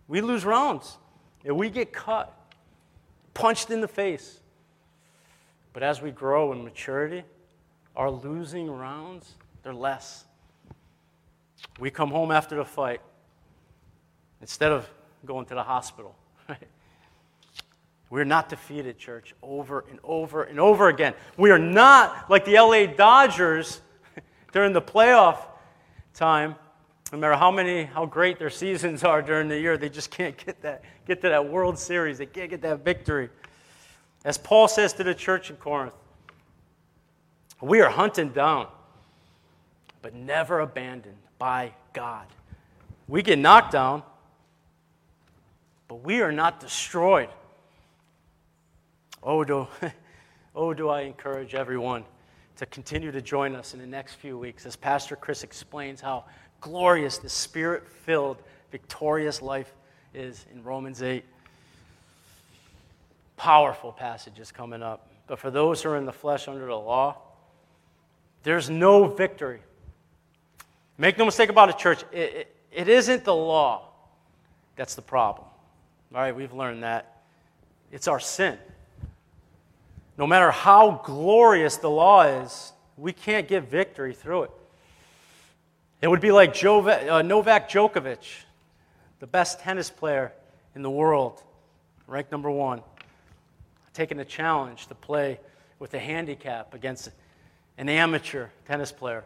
We 0.08 0.22
lose 0.22 0.44
rounds. 0.44 0.98
And 1.44 1.56
we 1.56 1.70
get 1.70 1.92
cut, 1.92 2.36
punched 3.32 3.70
in 3.70 3.80
the 3.80 3.86
face, 3.86 4.40
but 5.72 5.84
as 5.84 6.02
we 6.02 6.10
grow 6.10 6.50
in 6.50 6.64
maturity, 6.64 7.22
our 7.94 8.10
losing 8.10 8.68
rounds, 8.68 9.34
they're 9.62 9.72
less. 9.72 10.24
We 11.78 11.92
come 11.92 12.10
home 12.10 12.32
after 12.32 12.56
the 12.56 12.64
fight 12.64 13.00
instead 14.40 14.72
of 14.72 14.88
going 15.26 15.46
to 15.46 15.54
the 15.54 15.62
hospital. 15.62 16.14
We're 18.10 18.24
not 18.24 18.48
defeated, 18.48 18.98
church, 18.98 19.34
over 19.42 19.84
and 19.90 19.98
over 20.04 20.44
and 20.44 20.60
over 20.60 20.88
again. 20.88 21.14
We 21.36 21.50
are 21.50 21.58
not 21.58 22.30
like 22.30 22.44
the 22.44 22.54
LA 22.54 22.86
Dodgers 22.86 23.80
during 24.52 24.72
the 24.72 24.82
playoff 24.82 25.38
time. 26.14 26.54
No 27.12 27.18
matter 27.18 27.34
how 27.34 27.50
many, 27.50 27.84
how 27.84 28.06
great 28.06 28.38
their 28.38 28.50
seasons 28.50 29.04
are 29.04 29.22
during 29.22 29.48
the 29.48 29.58
year, 29.58 29.76
they 29.76 29.88
just 29.88 30.10
can't 30.10 30.36
get 30.46 30.62
that, 30.62 30.82
get 31.06 31.20
to 31.22 31.28
that 31.28 31.48
World 31.48 31.78
Series. 31.78 32.18
They 32.18 32.26
can't 32.26 32.50
get 32.50 32.62
that 32.62 32.84
victory. 32.84 33.28
As 34.24 34.38
Paul 34.38 34.66
says 34.68 34.92
to 34.94 35.04
the 35.04 35.14
church 35.14 35.50
in 35.50 35.56
Corinth, 35.56 35.92
we 37.60 37.80
are 37.80 37.90
hunted 37.90 38.34
down, 38.34 38.68
but 40.02 40.14
never 40.14 40.60
abandoned 40.60 41.16
by 41.38 41.72
God. 41.92 42.26
We 43.08 43.22
get 43.22 43.38
knocked 43.38 43.72
down, 43.72 44.02
but 45.88 46.02
we 46.04 46.20
are 46.20 46.32
not 46.32 46.60
destroyed. 46.60 47.28
Oh, 49.22 49.44
do, 49.44 49.66
oh, 50.54 50.74
do 50.74 50.88
I 50.88 51.02
encourage 51.02 51.54
everyone 51.54 52.04
to 52.56 52.66
continue 52.66 53.12
to 53.12 53.20
join 53.20 53.54
us 53.54 53.74
in 53.74 53.80
the 53.80 53.86
next 53.86 54.14
few 54.14 54.38
weeks 54.38 54.66
as 54.66 54.76
Pastor 54.76 55.16
Chris 55.16 55.44
explains 55.44 56.00
how 56.00 56.24
glorious 56.60 57.18
the 57.18 57.28
spirit 57.28 57.86
filled, 57.86 58.42
victorious 58.70 59.42
life 59.42 59.72
is 60.14 60.46
in 60.52 60.62
Romans 60.62 61.02
8 61.02 61.24
powerful 63.36 63.92
passages 63.92 64.50
coming 64.50 64.82
up. 64.82 65.10
But 65.26 65.38
for 65.38 65.50
those 65.50 65.82
who 65.82 65.90
are 65.90 65.96
in 65.96 66.06
the 66.06 66.12
flesh 66.12 66.48
under 66.48 66.66
the 66.66 66.74
law, 66.74 67.18
there's 68.42 68.70
no 68.70 69.06
victory. 69.06 69.60
Make 70.98 71.18
no 71.18 71.24
mistake 71.24 71.50
about 71.50 71.68
it, 71.68 71.78
church. 71.78 72.04
It, 72.12 72.18
it, 72.18 72.56
it 72.72 72.88
isn't 72.88 73.24
the 73.24 73.34
law 73.34 73.88
that's 74.76 74.94
the 74.94 75.02
problem. 75.02 75.45
All 76.16 76.22
right, 76.22 76.34
we've 76.34 76.54
learned 76.54 76.82
that. 76.82 77.18
It's 77.92 78.08
our 78.08 78.18
sin. 78.18 78.56
No 80.16 80.26
matter 80.26 80.50
how 80.50 81.02
glorious 81.04 81.76
the 81.76 81.90
law 81.90 82.22
is, 82.22 82.72
we 82.96 83.12
can't 83.12 83.46
get 83.46 83.68
victory 83.68 84.14
through 84.14 84.44
it. 84.44 84.50
It 86.00 86.08
would 86.08 86.22
be 86.22 86.32
like 86.32 86.54
Jove- 86.54 86.88
uh, 86.88 87.20
Novak 87.20 87.68
Djokovic, 87.68 88.44
the 89.20 89.26
best 89.26 89.60
tennis 89.60 89.90
player 89.90 90.32
in 90.74 90.80
the 90.80 90.88
world, 90.88 91.42
ranked 92.06 92.32
number 92.32 92.50
one 92.50 92.80
taking 93.92 94.18
a 94.18 94.24
challenge 94.24 94.86
to 94.86 94.94
play 94.94 95.38
with 95.78 95.92
a 95.92 95.98
handicap 95.98 96.72
against 96.72 97.10
an 97.76 97.90
amateur 97.90 98.46
tennis 98.66 98.90
player. 98.90 99.22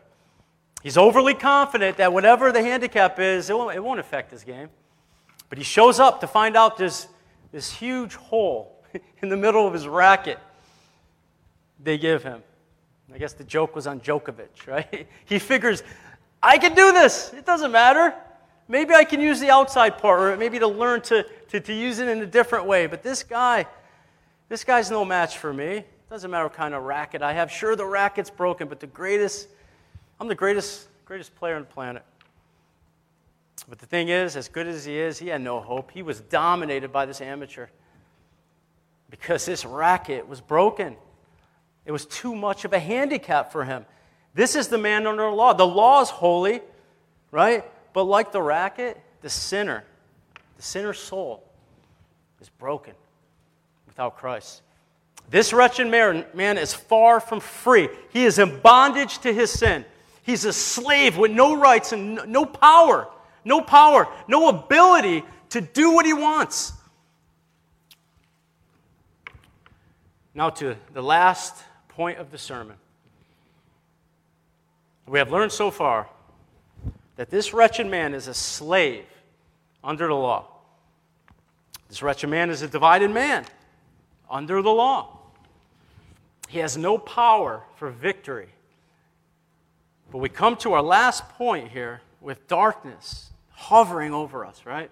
He's 0.82 0.96
overly 0.96 1.34
confident 1.34 1.98
that 1.98 2.12
whatever 2.12 2.50
the 2.50 2.64
handicap 2.64 3.20
is, 3.20 3.48
it 3.48 3.56
won't, 3.56 3.76
it 3.76 3.84
won't 3.84 4.00
affect 4.00 4.32
his 4.32 4.42
game. 4.42 4.70
But 5.50 5.58
he 5.58 5.64
shows 5.64 6.00
up 6.00 6.20
to 6.20 6.26
find 6.26 6.56
out 6.56 6.78
there's 6.78 7.08
this 7.52 7.70
huge 7.70 8.14
hole 8.14 8.82
in 9.22 9.28
the 9.28 9.36
middle 9.36 9.66
of 9.66 9.74
his 9.74 9.86
racket 9.86 10.38
they 11.82 11.98
give 11.98 12.22
him. 12.22 12.42
I 13.12 13.18
guess 13.18 13.32
the 13.32 13.44
joke 13.44 13.74
was 13.74 13.86
on 13.86 14.00
Djokovic, 14.00 14.66
right? 14.66 15.08
He 15.24 15.38
figures, 15.38 15.82
I 16.42 16.58
can 16.58 16.74
do 16.74 16.92
this. 16.92 17.32
It 17.32 17.44
doesn't 17.44 17.72
matter. 17.72 18.14
Maybe 18.68 18.94
I 18.94 19.04
can 19.04 19.20
use 19.20 19.40
the 19.40 19.50
outside 19.50 19.98
part, 19.98 20.20
or 20.20 20.36
maybe 20.36 20.60
to 20.60 20.68
learn 20.68 21.00
to, 21.02 21.26
to, 21.48 21.60
to 21.60 21.72
use 21.72 21.98
it 21.98 22.08
in 22.08 22.22
a 22.22 22.26
different 22.26 22.66
way. 22.66 22.86
But 22.86 23.02
this 23.02 23.24
guy, 23.24 23.66
this 24.48 24.62
guy's 24.62 24.90
no 24.90 25.04
match 25.04 25.38
for 25.38 25.52
me. 25.52 25.78
It 25.78 25.88
Doesn't 26.08 26.30
matter 26.30 26.44
what 26.44 26.54
kind 26.54 26.74
of 26.74 26.84
racket 26.84 27.20
I 27.20 27.32
have. 27.32 27.50
Sure, 27.50 27.74
the 27.74 27.84
racket's 27.84 28.30
broken, 28.30 28.68
but 28.68 28.78
the 28.78 28.86
greatest, 28.86 29.48
I'm 30.20 30.28
the 30.28 30.36
greatest, 30.36 30.86
greatest 31.04 31.34
player 31.34 31.56
on 31.56 31.62
the 31.62 31.66
planet. 31.66 32.04
But 33.68 33.78
the 33.78 33.86
thing 33.86 34.08
is, 34.08 34.36
as 34.36 34.48
good 34.48 34.66
as 34.66 34.84
he 34.84 34.98
is, 34.98 35.18
he 35.18 35.28
had 35.28 35.40
no 35.40 35.60
hope. 35.60 35.90
He 35.90 36.02
was 36.02 36.20
dominated 36.20 36.92
by 36.92 37.06
this 37.06 37.20
amateur 37.20 37.66
because 39.10 39.44
this 39.44 39.64
racket 39.64 40.28
was 40.28 40.40
broken. 40.40 40.96
It 41.84 41.92
was 41.92 42.06
too 42.06 42.34
much 42.34 42.64
of 42.64 42.72
a 42.72 42.78
handicap 42.78 43.52
for 43.52 43.64
him. 43.64 43.84
This 44.34 44.54
is 44.54 44.68
the 44.68 44.78
man 44.78 45.06
under 45.06 45.24
the 45.24 45.30
law. 45.30 45.52
The 45.52 45.66
law 45.66 46.00
is 46.02 46.08
holy, 46.08 46.60
right? 47.30 47.64
But 47.92 48.04
like 48.04 48.32
the 48.32 48.42
racket, 48.42 49.00
the 49.20 49.30
sinner, 49.30 49.84
the 50.56 50.62
sinner's 50.62 50.98
soul, 50.98 51.44
is 52.40 52.48
broken 52.48 52.94
without 53.86 54.16
Christ. 54.16 54.62
This 55.28 55.52
wretched 55.52 55.88
man, 55.88 56.24
man 56.34 56.58
is 56.58 56.74
far 56.74 57.20
from 57.20 57.40
free. 57.40 57.88
He 58.10 58.24
is 58.24 58.38
in 58.38 58.60
bondage 58.60 59.18
to 59.18 59.32
his 59.32 59.50
sin. 59.50 59.84
He's 60.22 60.44
a 60.44 60.52
slave 60.52 61.16
with 61.16 61.30
no 61.30 61.56
rights 61.56 61.92
and 61.92 62.20
no 62.26 62.44
power, 62.44 63.08
no 63.44 63.60
power, 63.60 64.08
no 64.28 64.48
ability 64.48 65.24
to 65.50 65.60
do 65.60 65.92
what 65.92 66.06
he 66.06 66.12
wants. 66.12 66.72
Now, 70.34 70.50
to 70.50 70.76
the 70.92 71.02
last 71.02 71.56
point 71.88 72.18
of 72.18 72.30
the 72.30 72.38
sermon. 72.38 72.76
We 75.06 75.18
have 75.18 75.32
learned 75.32 75.52
so 75.52 75.70
far 75.70 76.08
that 77.16 77.30
this 77.30 77.52
wretched 77.52 77.86
man 77.86 78.14
is 78.14 78.28
a 78.28 78.34
slave 78.34 79.04
under 79.82 80.06
the 80.06 80.14
law. 80.14 80.46
This 81.88 82.02
wretched 82.02 82.28
man 82.28 82.48
is 82.48 82.62
a 82.62 82.68
divided 82.68 83.10
man 83.10 83.44
under 84.30 84.62
the 84.62 84.70
law. 84.70 85.18
He 86.48 86.60
has 86.60 86.76
no 86.76 86.96
power 86.96 87.64
for 87.76 87.90
victory. 87.90 88.48
But 90.12 90.18
we 90.18 90.28
come 90.28 90.56
to 90.58 90.72
our 90.72 90.82
last 90.82 91.28
point 91.30 91.68
here 91.68 92.00
with 92.20 92.46
darkness 92.48 93.30
hovering 93.50 94.12
over 94.12 94.44
us, 94.44 94.64
right? 94.64 94.90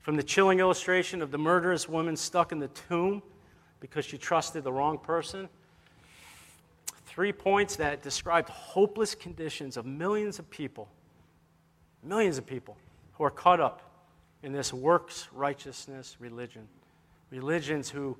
From 0.00 0.16
the 0.16 0.22
chilling 0.22 0.60
illustration 0.60 1.22
of 1.22 1.30
the 1.30 1.38
murderous 1.38 1.88
woman 1.88 2.16
stuck 2.16 2.52
in 2.52 2.58
the 2.58 2.68
tomb 2.68 3.22
because 3.80 4.04
she 4.04 4.18
trusted 4.18 4.64
the 4.64 4.72
wrong 4.72 4.98
person 4.98 5.48
three 7.12 7.32
points 7.32 7.76
that 7.76 8.00
described 8.00 8.48
hopeless 8.48 9.14
conditions 9.14 9.76
of 9.76 9.84
millions 9.84 10.38
of 10.38 10.48
people, 10.48 10.88
millions 12.02 12.38
of 12.38 12.46
people 12.46 12.74
who 13.12 13.24
are 13.24 13.30
caught 13.30 13.60
up 13.60 13.82
in 14.42 14.50
this 14.50 14.72
works 14.72 15.28
righteousness 15.30 16.16
religion. 16.18 16.66
Religions 17.30 17.90
who, 17.90 18.16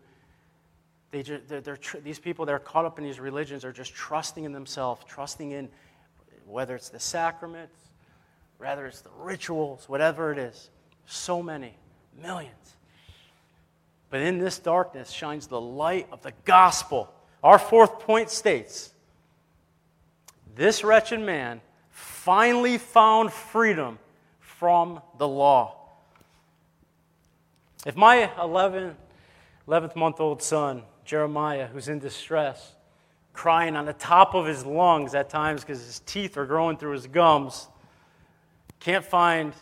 they, 1.11 1.23
they're, 1.23 1.63
they're, 1.63 1.79
these 2.05 2.19
people 2.19 2.45
that 2.45 2.53
are 2.53 2.59
caught 2.59 2.85
up 2.85 2.99
in 2.99 3.05
these 3.05 3.19
religions 3.19 3.65
are 3.65 3.73
just 3.73 3.95
trusting 3.95 4.45
in 4.45 4.53
themselves, 4.53 5.03
trusting 5.09 5.53
in 5.53 5.71
whether 6.53 6.77
it's 6.77 6.91
the 6.91 7.01
sacraments, 7.01 7.77
whether 8.59 8.87
it's 8.87 9.01
the 9.01 9.11
rituals, 9.19 9.89
whatever 9.89 10.31
it 10.33 10.39
is. 10.39 10.71
So 11.07 11.43
many, 11.43 11.75
millions. 12.21 12.77
But 14.11 14.21
in 14.21 14.39
this 14.39 14.59
darkness 14.59 15.11
shines 15.11 15.47
the 15.47 15.61
light 15.61 16.07
of 16.13 16.23
the 16.23 16.33
gospel 16.45 17.13
our 17.43 17.59
fourth 17.59 17.99
point 18.01 18.31
states 18.31 18.93
this 20.55 20.85
wretched 20.85 21.21
man 21.21 21.61
finally 21.91 22.79
found 22.79 23.33
freedom 23.33 23.99
from 24.39 25.01
the 25.19 25.27
law. 25.27 25.77
If 27.87 27.97
my 27.97 28.31
11, 28.41 28.95
11th 29.67 29.97
month 29.97 30.21
old 30.21 30.43
son, 30.43 30.83
Jeremiah, 31.05 31.67
who's 31.67 31.89
in 31.89 31.99
distress, 31.99 32.75
crying 33.33 33.77
on 33.77 33.87
the 33.87 33.93
top 33.93 34.35
of 34.35 34.47
his 34.47 34.65
lungs 34.65 35.15
at 35.15 35.31
times 35.31 35.63
because 35.63 35.85
his 35.85 36.01
teeth 36.01 36.37
are 36.37 36.47
growing 36.47 36.77
through 36.77 36.93
his 36.93 37.07
gums, 37.07 37.69
can't 38.81 39.05
find 39.05 39.55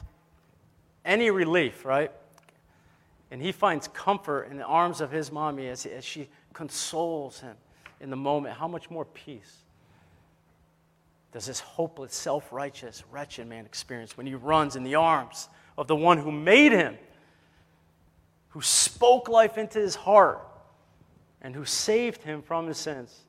any 1.04 1.30
relief, 1.30 1.85
right? 1.85 2.11
And 3.30 3.40
he 3.40 3.52
finds 3.52 3.88
comfort 3.88 4.48
in 4.50 4.56
the 4.56 4.64
arms 4.64 5.00
of 5.00 5.11
his 5.11 5.30
mommy 5.30 5.68
as, 5.68 5.87
as 5.87 6.04
she 6.04 6.28
consoles 6.52 7.40
him 7.40 7.56
in 8.00 8.11
the 8.11 8.16
moment, 8.16 8.56
how 8.56 8.66
much 8.66 8.90
more 8.90 9.04
peace 9.04 9.64
does 11.33 11.46
this 11.46 11.61
hopeless, 11.61 12.14
self 12.14 12.52
righteous, 12.52 13.04
wretched 13.11 13.46
man 13.46 13.64
experience 13.64 14.16
when 14.16 14.26
he 14.26 14.35
runs 14.35 14.74
in 14.74 14.83
the 14.83 14.96
arms 14.96 15.48
of 15.78 15.87
the 15.87 15.94
one 15.94 16.18
who 16.18 16.33
made 16.33 16.72
him, 16.72 16.96
who 18.48 18.61
spoke 18.61 19.28
life 19.28 19.56
into 19.56 19.78
his 19.78 19.94
heart, 19.94 20.40
and 21.40 21.54
who 21.54 21.64
saved 21.64 22.22
him 22.22 22.42
from 22.42 22.66
his 22.66 22.78
sins, 22.78 23.20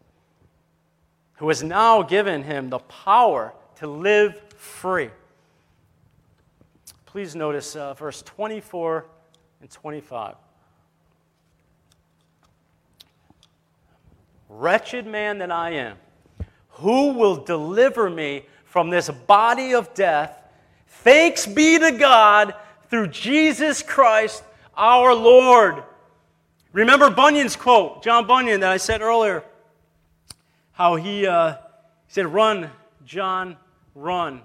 who 1.42 1.48
has 1.48 1.64
now 1.64 2.04
given 2.04 2.44
him 2.44 2.70
the 2.70 2.78
power 2.78 3.52
to 3.74 3.88
live 3.88 4.40
free? 4.58 5.10
Please 7.08 7.36
notice 7.36 7.76
uh, 7.76 7.96
verse 7.96 8.22
24 8.22 9.08
and 9.60 9.72
25. 9.72 10.36
Wretched 14.50 15.08
man 15.08 15.40
that 15.40 15.50
I 15.50 15.72
am, 15.72 15.98
who 16.70 17.14
will 17.14 17.38
deliver 17.38 18.08
me 18.08 18.46
from 18.66 18.92
this 18.92 19.10
body 19.10 19.74
of 19.74 19.96
death? 19.96 20.44
Thanks 20.86 21.48
be 21.48 21.80
to 21.80 21.92
God 21.92 22.54
through 22.92 23.08
Jesus 23.08 23.82
Christ 23.82 24.44
our 24.78 25.16
Lord. 25.16 25.82
Remember 26.72 27.10
Bunyan's 27.10 27.56
quote, 27.56 28.04
John 28.04 28.28
Bunyan, 28.28 28.60
that 28.60 28.72
I 28.72 28.78
said 28.78 29.02
earlier, 29.02 29.44
how 30.74 30.96
he 30.96 31.28
uh, 31.28 31.56
said, 32.08 32.28
Run, 32.28 32.70
John, 33.06 33.58
run. 33.96 34.42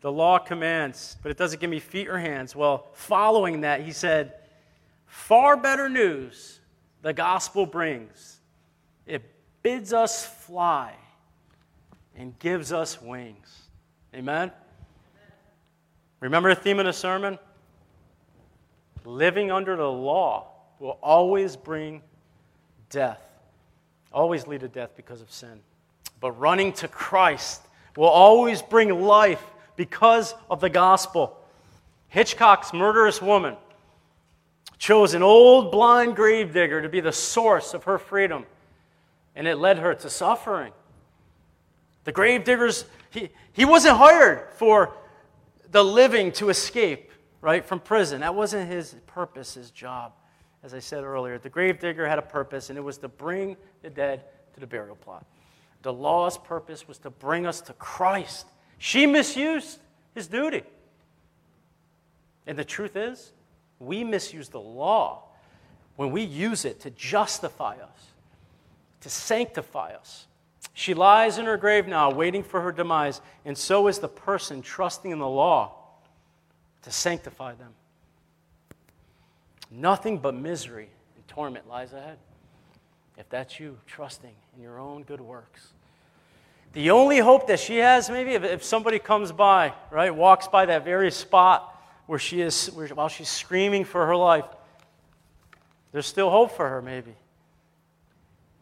The 0.00 0.12
law 0.12 0.38
commands, 0.38 1.16
but 1.22 1.30
it 1.30 1.38
doesn't 1.38 1.60
give 1.60 1.70
me 1.70 1.80
feet 1.80 2.08
or 2.08 2.18
hands. 2.18 2.54
Well, 2.54 2.88
following 2.92 3.62
that, 3.62 3.82
he 3.82 3.92
said, 3.92 4.34
Far 5.06 5.56
better 5.56 5.88
news 5.88 6.60
the 7.02 7.12
gospel 7.12 7.66
brings 7.66 8.40
it 9.06 9.22
bids 9.62 9.92
us 9.92 10.26
fly 10.26 10.94
and 12.16 12.38
gives 12.38 12.72
us 12.72 13.00
wings. 13.00 13.62
Amen? 14.14 14.50
Remember 16.20 16.54
the 16.54 16.60
theme 16.60 16.78
of 16.78 16.86
the 16.86 16.92
sermon? 16.92 17.38
Living 19.04 19.50
under 19.50 19.76
the 19.76 19.90
law 19.90 20.48
will 20.78 20.98
always 21.02 21.56
bring 21.56 22.02
death, 22.88 23.23
always 24.14 24.46
lead 24.46 24.60
to 24.60 24.68
death 24.68 24.92
because 24.96 25.20
of 25.20 25.30
sin. 25.30 25.60
But 26.20 26.32
running 26.32 26.72
to 26.74 26.88
Christ 26.88 27.60
will 27.96 28.08
always 28.08 28.62
bring 28.62 29.02
life 29.02 29.42
because 29.76 30.34
of 30.48 30.60
the 30.60 30.70
gospel. 30.70 31.36
Hitchcock's 32.08 32.72
murderous 32.72 33.20
woman 33.20 33.56
chose 34.78 35.14
an 35.14 35.22
old 35.22 35.70
blind 35.72 36.16
gravedigger 36.16 36.80
to 36.82 36.88
be 36.88 37.00
the 37.00 37.12
source 37.12 37.74
of 37.74 37.84
her 37.84 37.98
freedom 37.98 38.46
and 39.36 39.46
it 39.46 39.56
led 39.56 39.78
her 39.78 39.94
to 39.94 40.10
suffering. 40.10 40.72
The 42.04 42.12
gravediggers, 42.12 42.84
he, 43.10 43.30
he 43.52 43.64
wasn't 43.64 43.96
hired 43.96 44.48
for 44.54 44.94
the 45.70 45.82
living 45.82 46.30
to 46.32 46.50
escape, 46.50 47.10
right, 47.40 47.64
from 47.64 47.80
prison. 47.80 48.20
That 48.20 48.34
wasn't 48.34 48.70
his 48.70 48.94
purpose, 49.06 49.54
his 49.54 49.70
job. 49.70 50.12
As 50.64 50.74
I 50.74 50.80
said 50.80 51.04
earlier, 51.04 51.38
the 51.38 51.48
gravedigger 51.48 52.08
had 52.08 52.18
a 52.18 52.22
purpose, 52.22 52.70
and 52.70 52.78
it 52.78 52.82
was 52.82 52.98
to 52.98 53.08
bring 53.08 53.56
the 53.82 53.90
dead 53.90 54.24
to 54.54 54.60
the 54.60 54.66
burial 54.66 54.96
plot. 54.96 55.24
The 55.82 55.92
law's 55.92 56.38
purpose 56.38 56.88
was 56.88 56.98
to 56.98 57.10
bring 57.10 57.46
us 57.46 57.60
to 57.62 57.74
Christ. 57.74 58.46
She 58.78 59.06
misused 59.06 59.78
his 60.14 60.26
duty. 60.26 60.62
And 62.46 62.58
the 62.58 62.64
truth 62.64 62.96
is, 62.96 63.32
we 63.78 64.02
misuse 64.02 64.48
the 64.48 64.60
law 64.60 65.24
when 65.96 66.10
we 66.10 66.22
use 66.22 66.64
it 66.64 66.80
to 66.80 66.90
justify 66.90 67.76
us 67.76 68.14
to 69.04 69.10
sanctify 69.10 69.92
us. 69.92 70.26
She 70.72 70.94
lies 70.94 71.36
in 71.36 71.44
her 71.44 71.58
grave 71.58 71.86
now, 71.86 72.10
waiting 72.10 72.42
for 72.42 72.62
her 72.62 72.72
demise, 72.72 73.20
and 73.44 73.56
so 73.56 73.86
is 73.86 73.98
the 73.98 74.08
person 74.08 74.62
trusting 74.62 75.10
in 75.10 75.18
the 75.18 75.28
law 75.28 75.74
to 76.82 76.90
sanctify 76.90 77.54
them. 77.54 77.74
Nothing 79.76 80.18
but 80.18 80.34
misery 80.34 80.88
and 81.16 81.26
torment 81.26 81.68
lies 81.68 81.92
ahead 81.92 82.18
if 83.16 83.28
that's 83.28 83.58
you 83.58 83.78
trusting 83.86 84.34
in 84.56 84.62
your 84.62 84.78
own 84.78 85.02
good 85.02 85.20
works. 85.20 85.72
The 86.72 86.90
only 86.90 87.18
hope 87.18 87.46
that 87.48 87.60
she 87.60 87.78
has, 87.78 88.10
maybe, 88.10 88.32
if, 88.32 88.42
if 88.42 88.64
somebody 88.64 88.98
comes 88.98 89.30
by, 89.30 89.72
right, 89.90 90.14
walks 90.14 90.48
by 90.48 90.66
that 90.66 90.84
very 90.84 91.10
spot 91.10 91.80
where 92.06 92.18
she 92.18 92.40
is, 92.40 92.66
where, 92.68 92.88
while 92.88 93.08
she's 93.08 93.28
screaming 93.28 93.84
for 93.84 94.06
her 94.06 94.16
life, 94.16 94.44
there's 95.92 96.06
still 96.06 96.30
hope 96.30 96.52
for 96.52 96.68
her, 96.68 96.82
maybe. 96.82 97.14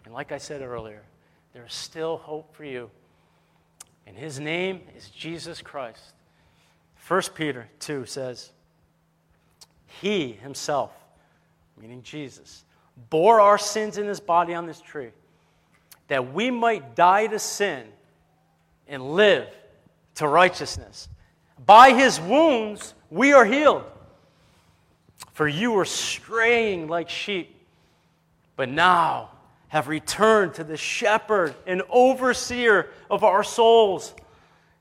And 0.05 0.13
like 0.13 0.33
I 0.33 0.39
said 0.39 0.61
earlier, 0.61 1.03
there's 1.55 1.73
still 1.73 2.19
hope 2.19 2.55
for 2.55 2.65
you. 2.65 2.91
And 4.07 4.17
his 4.17 4.39
name 4.39 4.83
is 4.97 5.09
Jesus 5.09 5.63
Christ. 5.63 6.13
1 7.09 7.23
Peter 7.35 7.69
2 7.81 8.05
says, 8.05 8.51
He 10.01 10.33
himself, 10.33 10.93
meaning 11.83 12.03
Jesus, 12.05 12.65
bore 13.11 13.41
our 13.41 13.59
sins 13.59 13.99
in 13.99 14.07
his 14.07 14.21
body 14.21 14.55
on 14.55 14.67
this 14.67 14.81
tree, 14.81 15.11
that 16.07 16.33
we 16.33 16.49
might 16.49 16.95
die 16.95 17.27
to 17.27 17.41
sin 17.41 17.83
and 18.87 19.15
live 19.15 19.49
to 20.15 20.29
righteousness. 20.29 21.09
By 21.67 21.93
his 21.93 22.21
wounds, 22.21 22.95
we 23.11 23.33
are 23.33 23.45
healed. 23.45 23.85
For 25.33 25.49
you 25.49 25.73
were 25.73 25.85
straying 25.85 26.87
like 26.87 27.09
sheep, 27.09 27.53
but 28.55 28.69
now 28.69 29.31
have 29.69 29.89
returned 29.89 30.55
to 30.55 30.65
the 30.65 30.77
shepherd 30.77 31.55
and 31.67 31.83
overseer 31.91 32.91
of 33.11 33.25
our 33.25 33.43
souls. 33.43 34.15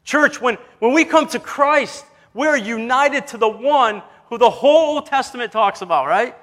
Church, 0.04 0.40
when, 0.40 0.58
when 0.80 0.94
we 0.94 1.06
come 1.06 1.28
to 1.30 1.40
Christ, 1.40 2.06
we're 2.36 2.58
united 2.58 3.28
to 3.28 3.38
the 3.38 3.50
one 3.50 4.04
who 4.28 4.38
the 4.38 4.50
whole 4.50 4.96
Old 4.96 5.08
Testament 5.08 5.52
talks 5.52 5.82
about, 5.82 6.08
right? 6.08 6.36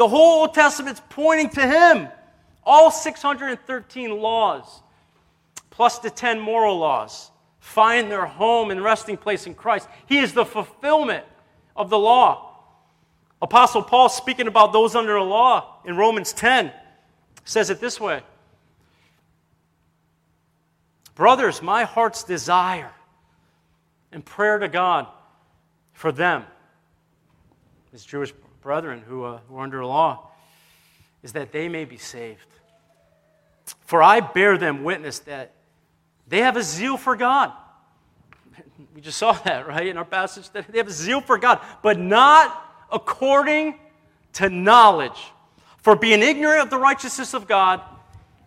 The 0.00 0.08
whole 0.08 0.40
Old 0.40 0.54
Testament's 0.54 1.02
pointing 1.10 1.50
to 1.50 1.60
him. 1.60 2.08
All 2.64 2.90
613 2.90 4.18
laws, 4.18 4.80
plus 5.68 5.98
the 5.98 6.08
10 6.08 6.40
moral 6.40 6.78
laws, 6.78 7.30
find 7.58 8.10
their 8.10 8.24
home 8.24 8.70
and 8.70 8.82
resting 8.82 9.18
place 9.18 9.46
in 9.46 9.52
Christ. 9.52 9.86
He 10.06 10.20
is 10.20 10.32
the 10.32 10.46
fulfillment 10.46 11.26
of 11.76 11.90
the 11.90 11.98
law. 11.98 12.56
Apostle 13.42 13.82
Paul, 13.82 14.08
speaking 14.08 14.46
about 14.46 14.72
those 14.72 14.94
under 14.94 15.12
the 15.12 15.20
law 15.20 15.82
in 15.84 15.98
Romans 15.98 16.32
10, 16.32 16.72
says 17.44 17.68
it 17.68 17.78
this 17.78 18.00
way 18.00 18.22
Brothers, 21.14 21.60
my 21.60 21.84
heart's 21.84 22.24
desire 22.24 22.92
and 24.12 24.24
prayer 24.24 24.60
to 24.60 24.68
God 24.68 25.08
for 25.92 26.10
them, 26.10 26.46
his 27.92 28.02
Jewish 28.02 28.32
brethren 28.62 29.02
who, 29.06 29.24
uh, 29.24 29.40
are 29.52 29.60
under 29.60 29.84
law, 29.84 30.30
is 31.22 31.32
that 31.32 31.52
they 31.52 31.68
may 31.68 31.84
be 31.84 31.96
saved. 31.96 32.46
For 33.80 34.02
I 34.02 34.20
bear 34.20 34.58
them 34.58 34.84
witness 34.84 35.20
that 35.20 35.52
they 36.28 36.38
have 36.38 36.56
a 36.56 36.62
zeal 36.62 36.96
for 36.96 37.16
God. 37.16 37.52
We 38.94 39.00
just 39.00 39.18
saw 39.18 39.32
that, 39.32 39.68
right, 39.68 39.86
in 39.86 39.96
our 39.96 40.04
passage. 40.04 40.50
That 40.50 40.70
they 40.70 40.78
have 40.78 40.88
a 40.88 40.92
zeal 40.92 41.20
for 41.20 41.38
God, 41.38 41.60
but 41.82 41.98
not 41.98 42.86
according 42.90 43.78
to 44.34 44.48
knowledge. 44.48 45.32
For 45.78 45.96
being 45.96 46.22
ignorant 46.22 46.62
of 46.62 46.70
the 46.70 46.78
righteousness 46.78 47.34
of 47.34 47.46
God 47.46 47.80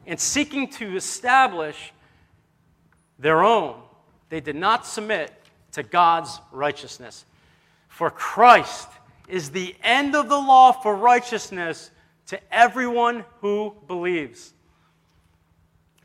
and 0.06 0.20
seeking 0.20 0.68
to 0.72 0.96
establish 0.96 1.94
their 3.18 3.44
own, 3.44 3.82
they 4.30 4.42
did 4.42 4.56
not 4.56 4.86
submit 4.86 5.32
to 5.74 5.84
God's 5.84 6.40
righteousness. 6.52 7.26
For 7.88 8.10
Christ 8.10 8.90
is 9.28 9.52
the 9.52 9.76
end 9.84 10.16
of 10.16 10.30
the 10.30 10.38
law 10.38 10.72
for 10.72 10.96
righteousness 10.96 11.92
to 12.28 12.40
everyone 12.54 13.26
who 13.42 13.76
believes. 13.88 14.54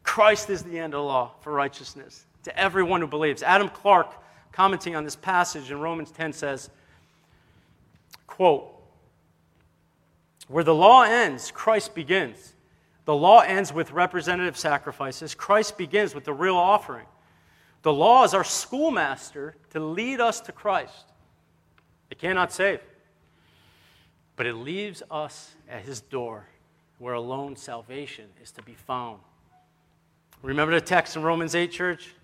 Christ 0.02 0.50
is 0.50 0.62
the 0.62 0.78
end 0.78 0.94
of 0.94 0.98
the 0.98 1.04
law 1.04 1.32
for 1.40 1.52
righteousness 1.52 2.24
to 2.44 2.58
everyone 2.58 3.00
who 3.00 3.06
believes. 3.06 3.42
Adam 3.42 3.68
Clarke, 3.68 4.12
commenting 4.52 4.96
on 4.96 5.04
this 5.04 5.16
passage 5.16 5.70
in 5.70 5.80
Romans 5.80 6.10
10, 6.10 6.32
says, 6.32 6.70
quote, 8.26 8.72
Where 10.48 10.64
the 10.64 10.74
law 10.74 11.02
ends, 11.02 11.50
Christ 11.50 11.94
begins. 11.94 12.54
The 13.04 13.14
law 13.14 13.40
ends 13.40 13.72
with 13.72 13.90
representative 13.92 14.56
sacrifices. 14.56 15.34
Christ 15.34 15.78
begins 15.78 16.14
with 16.14 16.24
the 16.24 16.32
real 16.32 16.56
offering. 16.56 17.06
The 17.82 17.92
law 17.92 18.24
is 18.24 18.34
our 18.34 18.44
schoolmaster 18.44 19.54
to 19.70 19.80
lead 19.80 20.20
us 20.20 20.40
to 20.42 20.52
Christ. 20.52 21.06
It 22.10 22.18
cannot 22.18 22.52
save, 22.52 22.80
but 24.39 24.47
it 24.47 24.55
leaves 24.55 25.03
us 25.11 25.51
at 25.68 25.82
his 25.82 26.01
door 26.01 26.47
where 26.99 27.14
alone 27.14 27.57
salvation 27.57 28.26
is 28.41 28.53
to 28.53 28.62
be 28.62 28.72
found. 28.72 29.18
Remember 30.43 30.72
the 30.72 30.80
text 30.80 31.16
in 31.16 31.24
Romans 31.24 31.57
8, 31.57 31.72
church, 31.72 32.14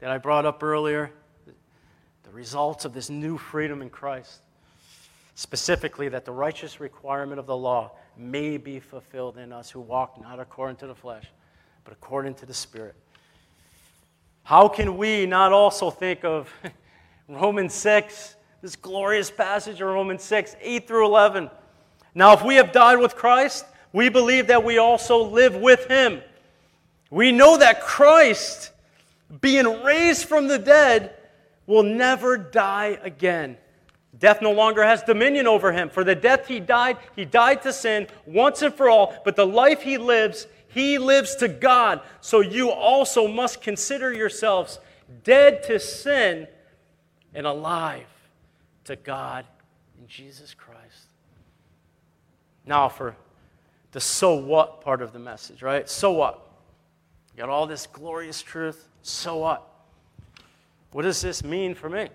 that 0.00 0.10
I 0.10 0.16
brought 0.16 0.46
up 0.46 0.62
earlier? 0.62 1.12
The 1.44 2.30
results 2.30 2.86
of 2.86 2.94
this 2.94 3.10
new 3.10 3.36
freedom 3.36 3.82
in 3.82 3.90
Christ. 3.90 4.40
Specifically, 5.34 6.08
that 6.08 6.24
the 6.24 6.32
righteous 6.32 6.80
requirement 6.80 7.38
of 7.38 7.44
the 7.44 7.56
law 7.56 7.92
may 8.16 8.56
be 8.56 8.80
fulfilled 8.80 9.36
in 9.36 9.52
us 9.52 9.68
who 9.68 9.80
walk 9.80 10.18
not 10.22 10.40
according 10.40 10.76
to 10.76 10.86
the 10.86 10.94
flesh, 10.94 11.26
but 11.84 11.92
according 11.92 12.32
to 12.36 12.46
the 12.46 12.54
Spirit. 12.54 12.94
How 14.42 14.68
can 14.68 14.96
we 14.96 15.26
not 15.26 15.52
also 15.52 15.90
think 15.90 16.24
of 16.24 16.50
Romans 17.28 17.74
6, 17.74 18.36
this 18.60 18.76
glorious 18.76 19.30
passage 19.30 19.80
of 19.80 19.88
Romans 19.88 20.22
6, 20.24 20.56
8 20.60 20.88
through 20.88 21.06
11? 21.06 21.50
Now, 22.14 22.32
if 22.32 22.44
we 22.44 22.56
have 22.56 22.72
died 22.72 22.98
with 22.98 23.14
Christ, 23.14 23.64
we 23.92 24.08
believe 24.08 24.48
that 24.48 24.64
we 24.64 24.78
also 24.78 25.22
live 25.22 25.54
with 25.54 25.86
him. 25.86 26.20
We 27.10 27.32
know 27.32 27.58
that 27.58 27.80
Christ, 27.80 28.72
being 29.40 29.82
raised 29.82 30.26
from 30.26 30.48
the 30.48 30.58
dead, 30.58 31.14
will 31.66 31.84
never 31.84 32.36
die 32.36 32.98
again. 33.02 33.56
Death 34.18 34.42
no 34.42 34.52
longer 34.52 34.82
has 34.82 35.02
dominion 35.02 35.46
over 35.46 35.70
him. 35.70 35.90
For 35.90 36.02
the 36.02 36.14
death 36.14 36.48
he 36.48 36.58
died, 36.58 36.96
he 37.14 37.24
died 37.24 37.62
to 37.62 37.72
sin 37.72 38.08
once 38.26 38.62
and 38.62 38.74
for 38.74 38.90
all, 38.90 39.14
but 39.24 39.36
the 39.36 39.46
life 39.46 39.82
he 39.82 39.98
lives, 39.98 40.48
he 40.68 40.98
lives 40.98 41.36
to 41.36 41.46
God. 41.46 42.00
So 42.20 42.40
you 42.40 42.70
also 42.70 43.28
must 43.28 43.62
consider 43.62 44.12
yourselves 44.12 44.80
dead 45.22 45.62
to 45.64 45.78
sin 45.78 46.48
and 47.32 47.46
alive 47.46 48.06
to 48.88 48.96
God 48.96 49.44
in 49.98 50.08
Jesus 50.08 50.54
Christ. 50.54 51.12
Now, 52.64 52.88
for 52.88 53.14
the 53.92 54.00
so 54.00 54.34
what 54.34 54.80
part 54.80 55.02
of 55.02 55.12
the 55.12 55.18
message, 55.18 55.62
right? 55.62 55.86
So 55.88 56.12
what? 56.12 56.50
You 57.34 57.40
got 57.40 57.50
all 57.50 57.66
this 57.66 57.86
glorious 57.86 58.40
truth. 58.40 58.88
So 59.02 59.36
what? 59.36 59.66
What 60.92 61.02
does 61.02 61.20
this 61.20 61.44
mean 61.44 61.74
for 61.74 61.90
me? 61.90 62.08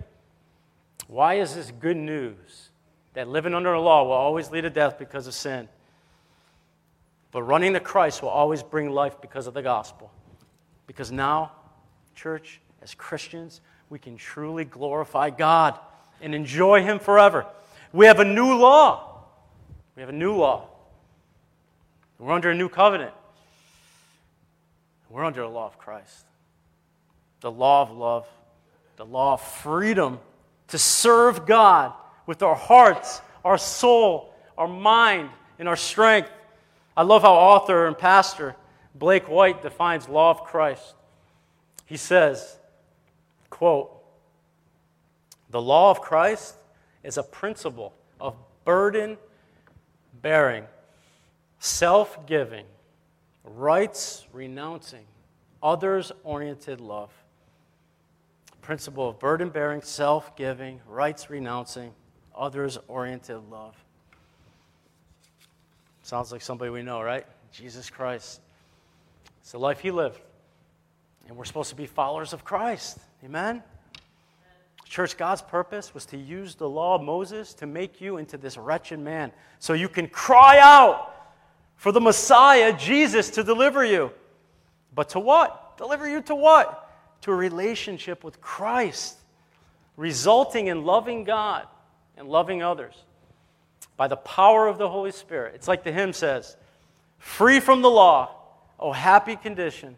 Why 1.08 1.36
is 1.36 1.54
this 1.54 1.72
good 1.80 1.98
news 1.98 2.70
that 3.14 3.28
living 3.28 3.54
under 3.54 3.72
the 3.72 3.78
law 3.78 4.04
will 4.04 4.12
always 4.12 4.50
lead 4.50 4.62
to 4.62 4.72
death 4.72 4.98
because 4.98 5.28
of 5.28 5.36
sin? 5.36 5.70
But 7.32 7.44
running 7.44 7.74
to 7.74 7.80
Christ 7.80 8.24
will 8.24 8.30
always 8.30 8.64
bring 8.64 8.90
life 8.90 9.22
because 9.22 9.46
of 9.46 9.54
the 9.54 9.62
gospel. 9.62 10.12
Because 10.88 11.12
now, 11.12 11.52
church, 12.16 12.62
as 12.82 12.96
Christians, 12.96 13.62
we 13.92 14.00
can 14.00 14.18
truly 14.18 14.66
glorify 14.66 15.30
God 15.30 15.78
and 16.24 16.34
enjoy 16.34 16.82
Him 16.82 16.98
forever. 16.98 17.46
We 17.92 18.08
have 18.08 18.20
a 18.20 18.26
new 18.26 18.56
law. 18.56 19.26
We 19.96 20.02
have 20.02 20.10
a 20.10 20.14
new 20.14 20.36
law. 20.36 20.68
We're 22.18 22.32
under 22.32 22.50
a 22.50 22.56
new 22.56 22.70
covenant. 22.70 23.14
We're 25.10 25.26
under 25.26 25.42
the 25.42 25.48
law 25.48 25.68
of 25.68 25.78
Christ. 25.78 26.26
The 27.42 27.52
law 27.52 27.84
of 27.84 27.92
love, 27.92 28.26
the 28.96 29.06
law 29.06 29.34
of 29.34 29.42
freedom 29.42 30.20
to 30.70 30.80
serve 30.80 31.46
God 31.46 31.94
with 32.26 32.42
our 32.42 32.56
hearts, 32.56 33.22
our 33.44 33.58
soul, 33.58 34.34
our 34.58 34.68
mind, 34.68 35.30
and 35.60 35.68
our 35.68 35.76
strength. 35.76 36.30
I 36.96 37.04
love 37.04 37.22
how 37.24 37.34
author 37.34 37.86
and 37.86 37.98
pastor 37.98 38.56
Blake 38.96 39.28
White 39.28 39.62
defines 39.62 40.08
law 40.08 40.32
of 40.32 40.46
Christ. 40.46 40.96
He 41.86 41.98
says, 41.98 42.58
quote, 43.50 43.92
the 45.54 45.62
law 45.62 45.92
of 45.92 46.02
Christ 46.02 46.56
is 47.04 47.18
a 47.18 47.24
principle 47.24 47.94
of 48.20 48.36
burden 48.66 49.18
bearing, 50.20 50.66
self 51.60 52.26
giving, 52.26 52.66
rights 53.44 54.26
renouncing, 54.34 55.06
others 55.62 56.12
oriented 56.24 56.82
love. 56.82 57.12
Principle 58.64 59.10
of 59.10 59.20
burden 59.20 59.50
bearing, 59.50 59.84
self 59.84 60.36
giving, 60.36 60.82
rights 60.88 61.30
renouncing, 61.30 61.94
others 62.36 62.80
oriented 62.88 63.48
love. 63.52 63.76
Sounds 66.02 66.32
like 66.32 66.42
somebody 66.42 66.72
we 66.72 66.82
know, 66.82 67.00
right? 67.00 67.28
Jesus 67.52 67.92
Christ. 67.92 68.42
It's 69.42 69.52
the 69.52 69.60
life 69.60 69.82
he 69.82 69.92
lived. 69.92 70.20
And 71.28 71.38
we're 71.38 71.46
supposed 71.46 71.70
to 71.70 71.76
be 71.76 71.86
followers 71.86 72.34
of 72.34 72.44
Christ. 72.44 72.98
Amen? 73.24 73.62
Church, 74.86 75.18
God's 75.18 75.42
purpose 75.42 75.94
was 75.94 76.06
to 76.08 76.18
use 76.18 76.56
the 76.56 76.70
law 76.70 76.96
of 76.96 77.02
Moses 77.02 77.54
to 77.56 77.66
make 77.66 78.00
you 78.00 78.18
into 78.18 78.38
this 78.38 78.58
wretched 78.58 79.00
man 79.00 79.32
so 79.60 79.74
you 79.74 79.90
can 79.90 80.08
cry 80.08 80.60
out 80.60 81.10
for 81.76 81.92
the 81.92 82.02
Messiah, 82.02 82.78
Jesus, 82.78 83.32
to 83.32 83.44
deliver 83.44 83.84
you. 83.84 84.12
But 84.94 85.10
to 85.10 85.20
what? 85.20 85.78
Deliver 85.78 86.08
you 86.08 86.22
to 86.24 86.36
what? 86.36 86.90
To 87.22 87.32
a 87.32 87.36
relationship 87.36 88.24
with 88.24 88.40
Christ, 88.40 89.18
resulting 89.98 90.68
in 90.68 90.86
loving 90.86 91.24
God 91.24 91.68
and 92.16 92.28
loving 92.28 92.62
others 92.62 92.96
by 93.98 94.08
the 94.08 94.16
power 94.16 94.68
of 94.68 94.78
the 94.78 94.90
Holy 94.90 95.12
Spirit. 95.12 95.56
It's 95.56 95.68
like 95.68 95.84
the 95.84 95.92
hymn 95.92 96.14
says 96.14 96.56
free 97.18 97.60
from 97.60 97.82
the 97.82 97.90
law, 97.90 98.36
O 98.80 98.92
happy 98.92 99.36
condition. 99.36 99.98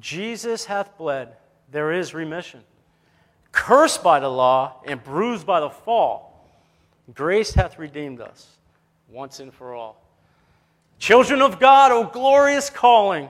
Jesus 0.00 0.64
hath 0.64 0.96
bled, 0.96 1.36
there 1.70 1.92
is 1.92 2.14
remission. 2.14 2.62
Cursed 3.52 4.02
by 4.02 4.18
the 4.18 4.28
law 4.28 4.80
and 4.84 5.02
bruised 5.02 5.46
by 5.46 5.60
the 5.60 5.70
fall, 5.70 6.48
grace 7.14 7.52
hath 7.52 7.78
redeemed 7.78 8.20
us 8.20 8.56
once 9.08 9.40
and 9.40 9.52
for 9.52 9.74
all. 9.74 10.02
Children 10.98 11.42
of 11.42 11.60
God, 11.60 11.92
O 11.92 12.04
glorious 12.04 12.70
calling, 12.70 13.28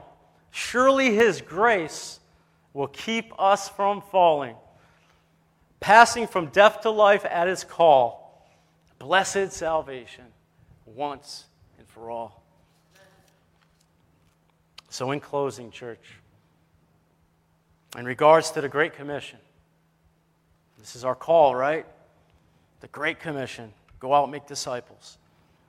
surely 0.51 1.15
his 1.15 1.41
grace 1.41 2.21
will 2.73 2.87
keep 2.87 3.33
us 3.39 3.69
from 3.69 4.01
falling. 4.01 4.57
Passing 5.81 6.27
from 6.29 6.47
death 6.47 6.83
to 6.83 6.91
life 6.91 7.25
at 7.25 7.49
his 7.49 7.65
call 7.65 8.23
blessed 9.03 9.51
salvation 9.51 10.25
once 10.87 11.47
and 11.79 11.89
for 11.89 12.09
all. 12.09 12.41
So, 14.91 15.11
in 15.11 15.19
closing, 15.19 15.71
church, 15.71 16.19
in 17.99 18.05
regards 18.05 18.53
to 18.53 18.61
the 18.61 18.69
Great 18.69 18.95
Commission, 18.95 19.39
This 20.83 20.97
is 20.97 21.05
our 21.05 21.15
call, 21.15 21.55
right? 21.55 21.87
The 22.81 22.89
Great 22.89 23.21
Commission 23.21 23.73
go 24.01 24.13
out 24.13 24.25
and 24.25 24.33
make 24.33 24.49
disciples. 24.49 25.17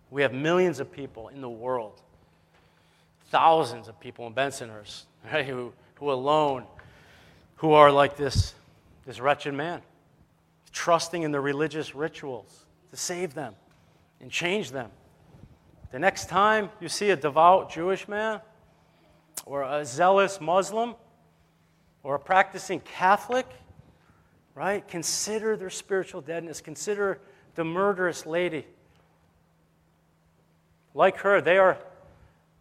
We 0.09 0.23
have 0.23 0.33
millions 0.33 0.79
of 0.79 0.91
people 0.91 1.27
in 1.27 1.39
the 1.39 1.49
world, 1.49 2.01
thousands 3.29 3.87
of 3.87 3.99
people 3.99 4.25
in 4.25 4.33
Bensonhurst, 4.33 5.03
right, 5.31 5.45
who, 5.45 5.71
who 5.95 6.11
alone, 6.11 6.65
who 7.57 7.73
are 7.73 7.91
like 7.91 8.17
this, 8.17 8.55
this 9.05 9.19
wretched 9.19 9.53
man, 9.53 9.83
trusting 10.71 11.21
in 11.21 11.31
the 11.31 11.39
religious 11.39 11.93
rituals 11.93 12.65
to 12.89 12.97
save 12.97 13.35
them 13.35 13.53
and 14.19 14.31
change 14.31 14.71
them. 14.71 14.89
The 15.91 15.99
next 15.99 16.27
time 16.27 16.71
you 16.81 16.89
see 16.89 17.11
a 17.11 17.15
devout 17.15 17.71
Jewish 17.71 18.07
man 18.07 18.41
or 19.45 19.61
a 19.61 19.85
zealous 19.85 20.41
Muslim 20.41 20.95
or 22.01 22.15
a 22.15 22.19
practicing 22.19 22.79
Catholic, 22.79 23.45
right, 24.55 24.87
consider 24.87 25.55
their 25.57 25.69
spiritual 25.69 26.21
deadness. 26.21 26.61
Consider 26.61 27.19
the 27.55 27.63
murderous 27.63 28.25
lady. 28.25 28.65
Like 30.93 31.17
her, 31.17 31.41
they 31.41 31.57
are 31.57 31.77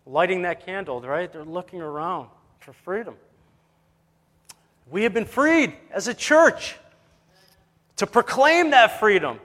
lighting 0.07 0.43
that 0.43 0.65
candle, 0.65 1.01
right? 1.01 1.33
They're 1.33 1.45
looking 1.45 1.81
around 1.81 2.29
for 2.61 2.73
freedom. 2.73 3.17
We 4.91 5.05
have 5.05 5.15
been 5.15 5.27
freed 5.27 5.75
as 5.91 6.09
a 6.09 6.15
church 6.15 6.77
to 7.97 8.07
proclaim 8.07 8.71
that 8.71 8.99
freedom 8.99 9.39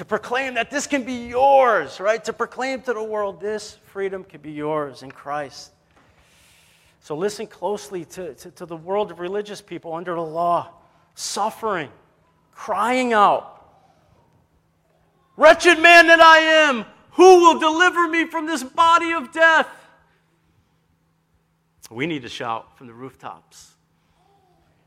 to 0.00 0.04
proclaim 0.06 0.54
that 0.54 0.70
this 0.70 0.86
can 0.86 1.02
be 1.02 1.28
yours, 1.28 2.00
right? 2.00 2.24
To 2.24 2.32
proclaim 2.32 2.80
to 2.80 2.94
the 2.94 3.02
world 3.02 3.38
this 3.38 3.76
freedom 3.84 4.24
can 4.24 4.40
be 4.40 4.50
yours 4.50 5.02
in 5.02 5.12
Christ. 5.12 5.72
So 7.00 7.16
listen 7.16 7.46
closely 7.46 8.04
to, 8.04 8.34
to, 8.34 8.50
to, 8.50 8.66
the 8.66 8.76
world 8.76 9.10
of 9.10 9.20
religious 9.20 9.60
people 9.60 9.94
under 9.94 10.14
the 10.14 10.20
law, 10.20 10.70
suffering, 11.14 11.88
crying 12.52 13.12
out, 13.12 13.56
Wretched 15.36 15.80
man 15.80 16.08
that 16.08 16.20
I 16.20 16.38
am, 16.38 16.84
who 17.12 17.40
will 17.40 17.58
deliver 17.58 18.06
me 18.06 18.26
from 18.26 18.46
this 18.46 18.62
body 18.62 19.12
of 19.12 19.32
death? 19.32 19.66
We 21.90 22.06
need 22.06 22.22
to 22.22 22.28
shout 22.28 22.76
from 22.76 22.88
the 22.88 22.92
rooftops. 22.92 23.72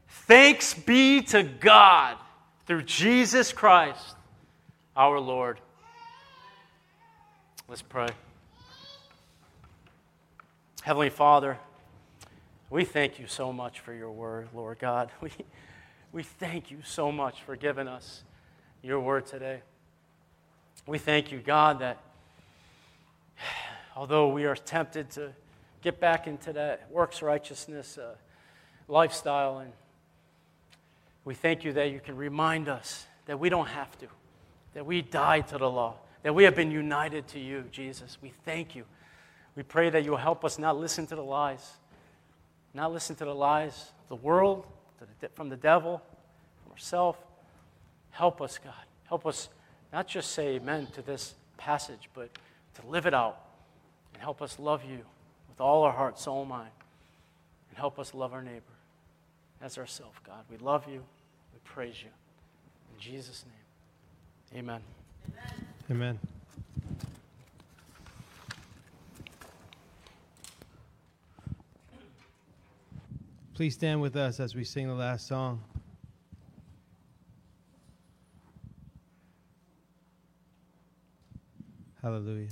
Thanks 0.08 0.76
be 0.76 1.22
to 1.24 1.42
God 1.42 2.18
through 2.68 2.84
Jesus 2.84 3.52
Christ 3.52 4.16
our 4.96 5.20
Lord. 5.20 5.60
Let's 7.68 7.82
pray. 7.82 8.10
Heavenly 10.84 11.10
Father, 11.10 11.58
we 12.74 12.84
thank 12.84 13.20
you 13.20 13.28
so 13.28 13.54
much 13.54 13.82
for 13.82 13.94
your 13.94 14.10
word, 14.10 14.50
Lord 14.52 14.80
God. 14.80 15.12
We, 15.22 15.30
we 16.12 16.24
thank 16.24 16.72
you 16.72 16.80
so 16.84 17.12
much 17.12 17.44
for 17.44 17.56
giving 17.56 17.88
us 17.88 18.24
your 18.82 19.00
word 19.00 19.28
today. 19.28 19.62
We 20.88 20.98
thank 20.98 21.32
you, 21.32 21.38
God, 21.38 21.80
that 21.80 22.00
although 23.96 24.30
we 24.30 24.46
are 24.46 24.56
tempted 24.56 25.12
to 25.12 25.34
get 25.84 26.00
back 26.00 26.26
into 26.26 26.52
that 26.54 26.90
works 26.92 27.22
righteousness 27.22 28.00
uh, 28.00 28.16
lifestyle, 28.88 29.60
and 29.60 29.72
we 31.26 31.36
thank 31.36 31.64
you 31.64 31.74
that 31.74 31.92
you 31.92 32.00
can 32.00 32.18
remind 32.18 32.70
us 32.70 33.06
that 33.28 33.40
we 33.40 33.50
don't 33.50 33.68
have 33.68 33.96
to 34.00 34.08
that 34.74 34.84
we 34.84 35.04
died 35.04 35.48
to 35.50 35.60
the 35.60 35.70
law, 35.70 35.94
that 36.24 36.34
we 36.34 36.44
have 36.44 36.56
been 36.56 36.72
united 36.72 37.28
to 37.28 37.40
you, 37.40 37.66
Jesus. 37.72 38.18
We 38.20 38.30
thank 38.46 38.76
you. 38.76 38.86
We 39.56 39.62
pray 39.62 39.92
that 39.92 40.04
you'll 40.04 40.18
help 40.18 40.44
us 40.44 40.58
not 40.58 40.76
listen 40.76 41.06
to 41.08 41.16
the 41.16 41.22
lies, 41.22 41.74
not 42.74 42.92
listen 42.92 43.16
to 43.18 43.26
the 43.26 43.36
lies 43.36 43.92
of 44.04 44.10
the 44.10 44.16
world, 44.16 44.66
from 45.36 45.50
the 45.50 45.58
devil, 45.58 46.02
from 46.64 46.72
ourselves. 46.72 47.20
Help 48.12 48.42
us, 48.42 48.58
God. 48.64 48.74
Help 49.06 49.26
us 49.26 49.50
not 49.92 50.08
just 50.08 50.32
say 50.32 50.56
amen 50.56 50.88
to 50.94 51.02
this 51.02 51.36
passage, 51.58 52.10
but 52.14 52.30
to 52.76 52.88
live 52.88 53.06
it 53.06 53.14
out. 53.14 53.40
And 54.14 54.22
help 54.22 54.42
us 54.42 54.60
love 54.60 54.84
you 54.84 55.00
with 55.50 55.60
all 55.60 55.84
our 55.84 55.92
heart, 55.92 56.20
soul, 56.20 56.42
and 56.42 56.50
mind. 56.50 56.72
And 57.70 57.78
help 57.78 58.00
us 58.00 58.14
love 58.14 58.34
our 58.34 58.44
neighbor 58.44 58.62
as 59.62 59.78
ourselves, 59.78 60.18
God. 60.26 60.44
We 60.50 60.58
love 60.58 60.88
you. 60.88 61.04
We 61.54 61.60
praise 61.64 62.02
you. 62.02 62.10
In 62.94 63.00
Jesus' 63.00 63.46
name. 63.46 64.60
Amen. 64.60 64.82
Amen. 65.90 66.20
Please 73.54 73.76
stand 73.76 74.02
with 74.02 74.16
us 74.16 74.40
as 74.40 74.56
we 74.56 74.64
sing 74.64 74.88
the 74.88 74.96
last 74.96 75.28
song. 75.28 75.62
Hallelujah. 82.02 82.50